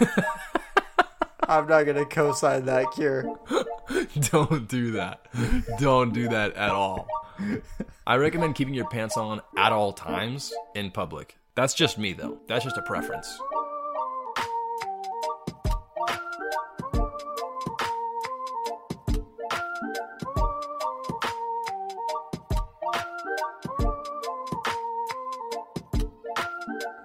I'm 1.48 1.66
not 1.68 1.84
gonna 1.84 2.04
co-sign 2.04 2.64
that 2.66 2.86
cure. 2.92 3.38
Don't 4.30 4.68
do 4.68 4.92
that. 4.92 5.26
Don't 5.78 6.12
do 6.12 6.28
that 6.28 6.54
at 6.54 6.70
all. 6.70 7.06
I 8.06 8.16
recommend 8.16 8.54
keeping 8.54 8.74
your 8.74 8.88
pants 8.88 9.16
on 9.16 9.40
at 9.56 9.72
all 9.72 9.92
times 9.92 10.52
in 10.74 10.90
public. 10.90 11.36
That's 11.54 11.74
just 11.74 11.98
me, 11.98 12.12
though. 12.12 12.38
That's 12.48 12.64
just 12.64 12.76
a 12.76 12.82
preference. 12.82 13.38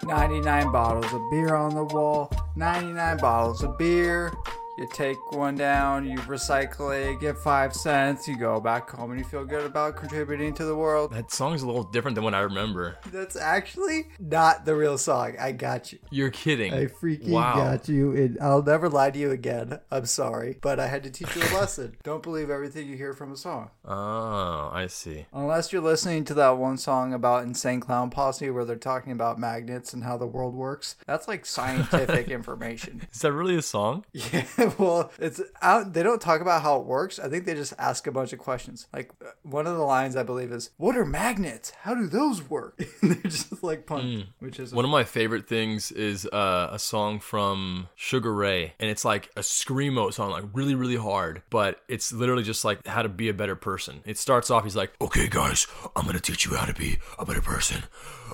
Ninety-nine 0.03 0.71
bottles 0.71 1.13
of 1.13 1.21
beer 1.29 1.55
on 1.55 1.75
the 1.75 1.85
wall. 1.85 2.29
Ninety-nine 2.55 3.17
bottles 3.17 3.63
of 3.63 3.77
beer. 3.77 4.33
You 4.81 4.87
take 4.87 5.31
one 5.31 5.53
down, 5.53 6.09
you 6.09 6.17
recycle 6.21 6.89
it, 6.91 7.19
get 7.19 7.37
five 7.37 7.71
cents, 7.71 8.27
you 8.27 8.35
go 8.35 8.59
back 8.59 8.89
home 8.89 9.11
and 9.11 9.19
you 9.19 9.23
feel 9.23 9.45
good 9.45 9.63
about 9.63 9.95
contributing 9.95 10.55
to 10.55 10.65
the 10.65 10.75
world. 10.75 11.13
That 11.13 11.31
song's 11.31 11.61
a 11.61 11.67
little 11.67 11.83
different 11.83 12.15
than 12.15 12.23
what 12.23 12.33
I 12.33 12.39
remember. 12.39 12.97
That's 13.11 13.35
actually 13.35 14.07
not 14.19 14.65
the 14.65 14.75
real 14.75 14.97
song. 14.97 15.35
I 15.39 15.51
got 15.51 15.93
you. 15.93 15.99
You're 16.09 16.31
kidding. 16.31 16.73
I 16.73 16.87
freaking 16.87 17.29
wow. 17.29 17.57
got 17.57 17.89
you. 17.89 18.15
And 18.15 18.39
I'll 18.41 18.63
never 18.63 18.89
lie 18.89 19.11
to 19.11 19.19
you 19.19 19.29
again. 19.29 19.79
I'm 19.91 20.07
sorry. 20.07 20.57
But 20.59 20.79
I 20.79 20.87
had 20.87 21.03
to 21.03 21.11
teach 21.11 21.35
you 21.35 21.43
a 21.43 21.53
lesson. 21.53 21.97
Don't 22.03 22.23
believe 22.23 22.49
everything 22.49 22.87
you 22.87 22.97
hear 22.97 23.13
from 23.13 23.31
a 23.31 23.37
song. 23.37 23.69
Oh, 23.85 24.71
I 24.73 24.87
see. 24.87 25.27
Unless 25.31 25.71
you're 25.71 25.83
listening 25.83 26.23
to 26.25 26.33
that 26.33 26.57
one 26.57 26.79
song 26.79 27.13
about 27.13 27.43
Insane 27.43 27.81
Clown 27.81 28.09
Posse 28.09 28.49
where 28.49 28.65
they're 28.65 28.77
talking 28.77 29.11
about 29.11 29.37
magnets 29.37 29.93
and 29.93 30.03
how 30.03 30.17
the 30.17 30.25
world 30.25 30.55
works. 30.55 30.95
That's 31.05 31.27
like 31.27 31.45
scientific 31.45 32.27
information. 32.29 33.03
Is 33.13 33.19
that 33.19 33.31
really 33.31 33.55
a 33.55 33.61
song? 33.61 34.05
Yeah, 34.31 34.45
well, 34.79 35.11
it's 35.19 35.41
out. 35.61 35.93
They 35.93 36.03
don't 36.03 36.21
talk 36.21 36.41
about 36.41 36.61
how 36.61 36.79
it 36.79 36.85
works. 36.85 37.19
I 37.19 37.29
think 37.29 37.45
they 37.45 37.53
just 37.53 37.73
ask 37.77 38.07
a 38.07 38.11
bunch 38.11 38.33
of 38.33 38.39
questions. 38.39 38.87
Like 38.93 39.11
uh, 39.25 39.31
one 39.43 39.67
of 39.67 39.75
the 39.77 39.83
lines 39.83 40.15
I 40.15 40.23
believe 40.23 40.51
is, 40.51 40.71
"What 40.77 40.97
are 40.97 41.05
magnets? 41.05 41.71
How 41.81 41.93
do 41.95 42.07
those 42.07 42.49
work?" 42.49 42.81
they're 43.01 43.15
just 43.23 43.63
like 43.63 43.85
pun, 43.85 44.27
which 44.39 44.59
is 44.59 44.73
One 44.73 44.85
of 44.85 44.91
my 44.91 45.03
favorite 45.03 45.47
things 45.47 45.91
is 45.91 46.25
uh, 46.27 46.69
a 46.71 46.79
song 46.79 47.19
from 47.19 47.89
Sugar 47.95 48.33
Ray, 48.33 48.73
and 48.79 48.89
it's 48.89 49.05
like 49.05 49.29
a 49.35 49.41
screamo 49.41 50.13
song, 50.13 50.31
like 50.31 50.45
really, 50.53 50.75
really 50.75 50.97
hard, 50.97 51.41
but 51.49 51.81
it's 51.87 52.11
literally 52.11 52.43
just 52.43 52.65
like 52.65 52.85
how 52.85 53.01
to 53.01 53.09
be 53.09 53.29
a 53.29 53.33
better 53.33 53.55
person. 53.55 54.01
It 54.05 54.17
starts 54.17 54.49
off, 54.49 54.63
he's 54.63 54.75
like, 54.75 54.93
"Okay, 55.01 55.27
guys, 55.27 55.67
I'm 55.95 56.05
gonna 56.05 56.19
teach 56.19 56.45
you 56.45 56.55
how 56.55 56.65
to 56.65 56.73
be 56.73 56.99
a 57.17 57.25
better 57.25 57.41
person," 57.41 57.83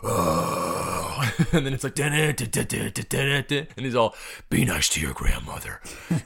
oh. 0.03 1.31
and 1.51 1.65
then 1.65 1.73
it's 1.73 1.83
like, 1.83 1.99
and 1.99 3.85
he's 3.85 3.95
all, 3.95 4.15
"Be 4.49 4.65
nice 4.65 4.89
to 4.89 5.01
your 5.01 5.13
grandmother, 5.13 5.81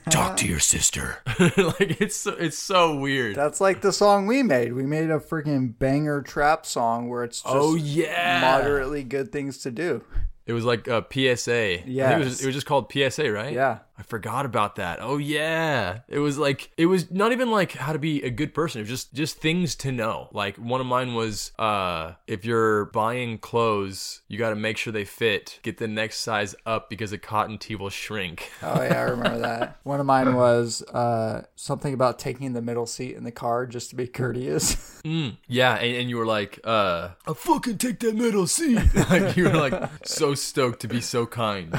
talk 0.10 0.38
to 0.38 0.48
your 0.48 0.60
sister." 0.60 1.18
like 1.40 2.02
it's 2.02 2.16
so, 2.16 2.32
it's 2.32 2.58
so 2.58 2.96
weird. 2.96 3.36
That's 3.36 3.62
like 3.62 3.82
the 3.82 3.92
song 3.92 4.28
we 4.28 4.44
made. 4.44 4.74
We 4.74 4.86
made 4.86 5.10
a 5.10 5.20
freaking 5.20 5.78
banger 5.78 6.22
trap 6.22 6.66
song 6.66 7.10
where 7.10 7.24
it's 7.24 7.42
just 7.42 7.54
Oh, 7.54 7.76
yeah. 7.76 8.42
moderately 8.42 9.04
good 9.04 9.32
things 9.32 9.60
to 9.60 9.72
do. 9.72 10.04
It 10.46 10.54
was 10.54 10.66
like 10.66 10.88
uh, 10.88 11.02
a 11.10 11.36
PSA. 11.36 11.88
Yeah, 11.88 12.18
it 12.18 12.20
was, 12.20 12.42
it 12.42 12.46
was 12.46 12.56
just 12.56 12.66
called 12.68 12.92
PSA, 12.92 13.32
right? 13.32 13.54
Yeah. 13.54 13.80
I 14.02 14.04
forgot 14.04 14.48
about 14.48 14.78
that. 14.78 14.98
Oh 15.00 15.18
yeah. 15.18 16.00
It 16.08 16.18
was 16.18 16.40
like 16.40 16.72
it 16.76 16.88
was 16.88 17.12
not 17.12 17.32
even 17.34 17.52
like 17.52 17.74
how 17.74 17.94
to 17.94 18.00
be 18.00 18.24
a 18.24 18.32
good 18.32 18.52
person. 18.56 18.80
It 18.80 18.84
was 18.84 18.90
just 18.90 19.14
just 19.14 19.38
things 19.38 19.76
to 19.76 19.92
know. 19.92 20.28
Like 20.32 20.58
one 20.58 20.82
of 20.82 20.88
mine 20.88 21.14
was 21.14 21.52
uh 21.60 22.14
if 22.26 22.44
you're 22.44 22.86
buying 22.86 23.38
clothes, 23.38 24.22
you 24.28 24.40
got 24.40 24.50
to 24.50 24.56
make 24.56 24.78
sure 24.78 24.92
they 24.92 25.06
fit. 25.06 25.60
Get 25.62 25.78
the 25.78 25.88
next 25.88 26.22
size 26.22 26.56
up 26.66 26.90
because 26.90 27.14
a 27.14 27.20
cotton 27.20 27.60
tee 27.60 27.76
will 27.76 27.92
shrink. 27.92 28.50
Oh 28.64 28.82
yeah, 28.82 29.00
I 29.00 29.04
remember 29.04 29.40
that. 29.40 29.78
One 29.84 30.00
of 30.00 30.06
mine 30.06 30.34
was 30.36 30.82
uh, 30.84 31.44
something 31.56 31.94
about 31.94 32.20
taking 32.20 32.54
the 32.54 32.62
middle 32.62 32.86
seat 32.86 33.16
in 33.16 33.24
the 33.24 33.32
car 33.32 33.66
just 33.66 33.90
to 33.90 33.96
be 33.96 34.08
courteous. 34.08 35.00
Yeah, 35.48 35.76
and, 35.76 35.96
and 35.96 36.10
you 36.10 36.18
were 36.18 36.28
like, 36.28 36.60
uh, 36.64 37.10
I 37.28 37.34
fucking 37.34 37.80
take 37.80 38.00
that 38.00 38.16
middle 38.16 38.46
seat. 38.46 38.80
like 39.10 39.36
you 39.36 39.46
were 39.46 39.58
like 39.58 39.74
so 40.06 40.36
stoked 40.36 40.82
to 40.82 40.88
be 40.88 41.02
so 41.02 41.26
kind. 41.26 41.78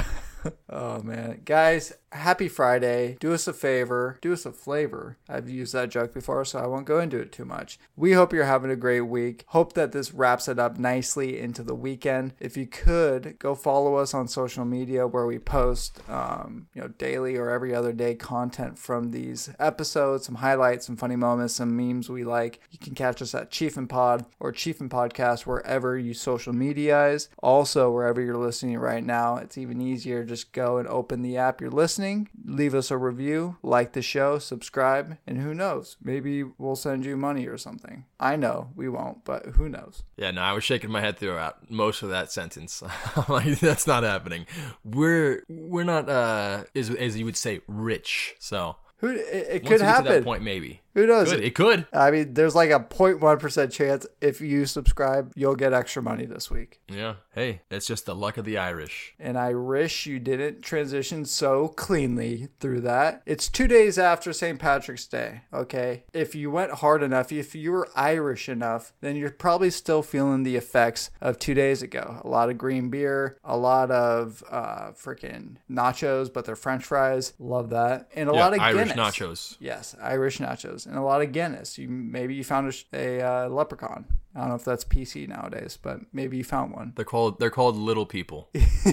oh 0.69 1.01
man, 1.01 1.41
guys, 1.45 1.93
happy 2.13 2.47
Friday. 2.47 3.17
Do 3.19 3.33
us 3.33 3.47
a 3.47 3.53
favor, 3.53 4.17
do 4.21 4.33
us 4.33 4.45
a 4.45 4.51
flavor. 4.51 5.17
I've 5.27 5.49
used 5.49 5.73
that 5.73 5.89
joke 5.89 6.13
before, 6.13 6.45
so 6.45 6.59
I 6.59 6.67
won't 6.67 6.85
go 6.85 6.99
into 6.99 7.19
it 7.19 7.31
too 7.31 7.45
much. 7.45 7.79
We 7.95 8.13
hope 8.13 8.33
you're 8.33 8.45
having 8.45 8.71
a 8.71 8.75
great 8.75 9.01
week. 9.01 9.45
Hope 9.47 9.73
that 9.73 9.91
this 9.91 10.13
wraps 10.13 10.47
it 10.47 10.59
up 10.59 10.77
nicely 10.77 11.39
into 11.39 11.63
the 11.63 11.75
weekend. 11.75 12.33
If 12.39 12.55
you 12.55 12.67
could 12.67 13.37
go 13.39 13.55
follow 13.55 13.95
us 13.95 14.13
on 14.13 14.27
social 14.27 14.65
media 14.65 15.07
where 15.07 15.25
we 15.25 15.39
post, 15.39 15.99
um, 16.09 16.67
you 16.73 16.81
know, 16.81 16.87
daily 16.87 17.35
or 17.35 17.49
every 17.49 17.73
other 17.73 17.93
day 17.93 18.15
content 18.15 18.77
from 18.77 19.11
these 19.11 19.49
episodes, 19.59 20.25
some 20.25 20.35
highlights, 20.35 20.85
some 20.85 20.97
funny 20.97 21.15
moments, 21.15 21.55
some 21.55 21.75
memes 21.75 22.09
we 22.09 22.23
like. 22.23 22.59
You 22.71 22.79
can 22.79 22.95
catch 22.95 23.21
us 23.21 23.33
at 23.35 23.51
Chiefin 23.51 23.89
Pod 23.89 24.25
or 24.39 24.51
Chiefin 24.51 24.89
Podcast 24.89 25.45
wherever 25.45 25.97
you 25.97 26.13
social 26.13 26.53
media 26.53 27.07
is. 27.07 27.29
Also, 27.41 27.91
wherever 27.91 28.21
you're 28.21 28.37
listening 28.37 28.77
right 28.77 29.03
now, 29.03 29.37
it's 29.37 29.57
even 29.57 29.81
easier. 29.81 30.23
Just 30.23 30.51
go 30.51 30.77
and 30.77 30.87
open 30.87 31.21
the 31.21 31.37
app 31.37 31.61
you're 31.61 31.69
listening, 31.69 32.02
leave 32.45 32.73
us 32.75 32.91
a 32.91 32.97
review, 32.97 33.57
like 33.63 33.93
the 33.93 34.01
show, 34.01 34.37
subscribe, 34.39 35.17
and 35.25 35.37
who 35.39 35.53
knows? 35.53 35.97
Maybe 36.03 36.43
we'll 36.43 36.75
send 36.75 37.05
you 37.05 37.17
money 37.17 37.47
or 37.47 37.57
something. 37.57 38.05
I 38.19 38.35
know 38.35 38.69
we 38.75 38.87
won't, 38.89 39.23
but 39.25 39.45
who 39.55 39.69
knows? 39.69 40.03
Yeah, 40.17 40.31
no, 40.31 40.41
I 40.41 40.53
was 40.53 40.63
shaking 40.63 40.91
my 40.91 41.01
head 41.01 41.17
throughout 41.17 41.69
most 41.71 42.03
of 42.03 42.09
that 42.09 42.31
sentence. 42.31 42.83
Like, 43.29 43.59
that's 43.59 43.87
not 43.87 44.03
happening. 44.03 44.45
We're 44.83 45.43
we're 45.49 45.83
not 45.83 46.09
uh 46.09 46.65
as 46.75 46.89
as 46.89 47.17
you 47.17 47.25
would 47.25 47.37
say 47.37 47.61
rich. 47.67 48.35
So 48.39 48.75
Who 48.97 49.07
it, 49.09 49.17
it 49.19 49.59
could 49.61 49.63
we 49.63 49.69
get 49.69 49.77
to 49.79 49.85
happen. 49.85 50.05
that 50.11 50.23
point, 50.23 50.43
maybe. 50.43 50.81
Who 50.93 51.07
knows? 51.07 51.31
Good. 51.31 51.43
It 51.43 51.55
could. 51.55 51.87
I 51.91 52.11
mean, 52.11 52.33
there's 52.33 52.55
like 52.55 52.69
a 52.69 52.79
0.1% 52.79 53.71
chance 53.71 54.05
if 54.21 54.41
you 54.41 54.65
subscribe, 54.65 55.31
you'll 55.35 55.55
get 55.55 55.73
extra 55.73 56.01
money 56.01 56.25
this 56.25 56.51
week. 56.51 56.79
Yeah. 56.87 57.15
Hey, 57.33 57.61
that's 57.69 57.87
just 57.87 58.05
the 58.05 58.13
luck 58.15 58.37
of 58.37 58.45
the 58.45 58.57
Irish. 58.59 59.15
And 59.19 59.37
I 59.37 59.55
wish 59.55 60.05
you 60.05 60.19
didn't 60.19 60.61
transition 60.61 61.25
so 61.25 61.67
cleanly 61.69 62.49
through 62.59 62.81
that. 62.81 63.23
It's 63.25 63.49
two 63.49 63.67
days 63.67 63.97
after 63.97 64.31
St. 64.33 64.59
Patrick's 64.59 65.07
Day, 65.07 65.41
okay? 65.51 66.03
If 66.13 66.35
you 66.35 66.51
went 66.51 66.71
hard 66.73 67.01
enough, 67.01 67.31
if 67.31 67.55
you 67.55 67.71
were 67.71 67.89
Irish 67.95 68.47
enough, 68.47 68.93
then 69.01 69.15
you're 69.15 69.31
probably 69.31 69.71
still 69.71 70.03
feeling 70.03 70.43
the 70.43 70.55
effects 70.55 71.09
of 71.21 71.39
two 71.39 71.55
days 71.55 71.81
ago. 71.81 72.21
A 72.23 72.27
lot 72.27 72.49
of 72.51 72.57
green 72.59 72.89
beer, 72.89 73.37
a 73.43 73.57
lot 73.57 73.89
of 73.89 74.43
uh, 74.51 74.91
freaking 74.91 75.55
nachos, 75.69 76.31
but 76.31 76.45
they're 76.45 76.55
french 76.55 76.85
fries. 76.85 77.33
Love 77.39 77.71
that. 77.71 78.09
And 78.15 78.29
a 78.29 78.33
Yeah, 78.33 78.39
lot 78.39 78.53
of 78.53 78.59
Irish 78.59 78.89
Guinness. 78.89 78.97
nachos. 79.17 79.57
Yes, 79.59 79.95
Irish 79.99 80.37
nachos 80.37 80.82
and 80.85 80.97
a 80.97 81.01
lot 81.01 81.21
of 81.21 81.31
Guinness. 81.31 81.77
You 81.77 81.87
maybe 81.87 82.35
you 82.35 82.43
found 82.43 82.73
a, 82.93 83.19
a 83.19 83.45
uh, 83.45 83.49
leprechaun. 83.49 84.05
I 84.35 84.39
don't 84.39 84.49
know 84.49 84.55
if 84.55 84.63
that's 84.65 84.83
PC 84.83 85.27
nowadays, 85.27 85.77
but 85.79 85.99
maybe 86.11 86.37
you 86.37 86.43
found 86.43 86.73
one. 86.73 86.93
They're 86.95 87.05
called 87.05 87.39
they're 87.39 87.51
called 87.51 87.75
little 87.75 88.05
people. 88.05 88.49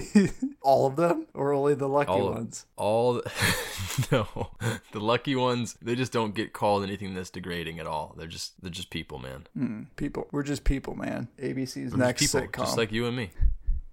All 0.61 0.85
of 0.85 0.95
them, 0.95 1.25
or 1.33 1.53
only 1.53 1.73
the 1.73 1.89
lucky 1.89 2.11
All 2.11 2.31
ones? 2.31 2.65
All 2.75 3.21
no, 4.11 4.51
the 4.91 4.99
lucky 4.99 5.35
ones 5.35 5.75
they 5.81 5.95
just 5.95 6.11
don't 6.11 6.35
get 6.35 6.53
called 6.53 6.83
anything 6.83 7.15
that's 7.15 7.31
degrading 7.31 7.79
at 7.79 7.87
all. 7.87 8.13
They're 8.17 8.27
just 8.27 8.61
they're 8.61 8.69
just 8.69 8.91
people, 8.91 9.17
man. 9.17 9.87
People, 9.95 10.27
we're 10.31 10.43
just 10.43 10.63
people, 10.63 10.95
man. 10.95 11.27
ABC's 11.41 11.91
They're 11.91 11.97
next 11.97 12.21
people, 12.21 12.47
sitcom. 12.47 12.59
just 12.59 12.77
like 12.77 12.91
you 12.91 13.07
and 13.07 13.17
me. 13.17 13.31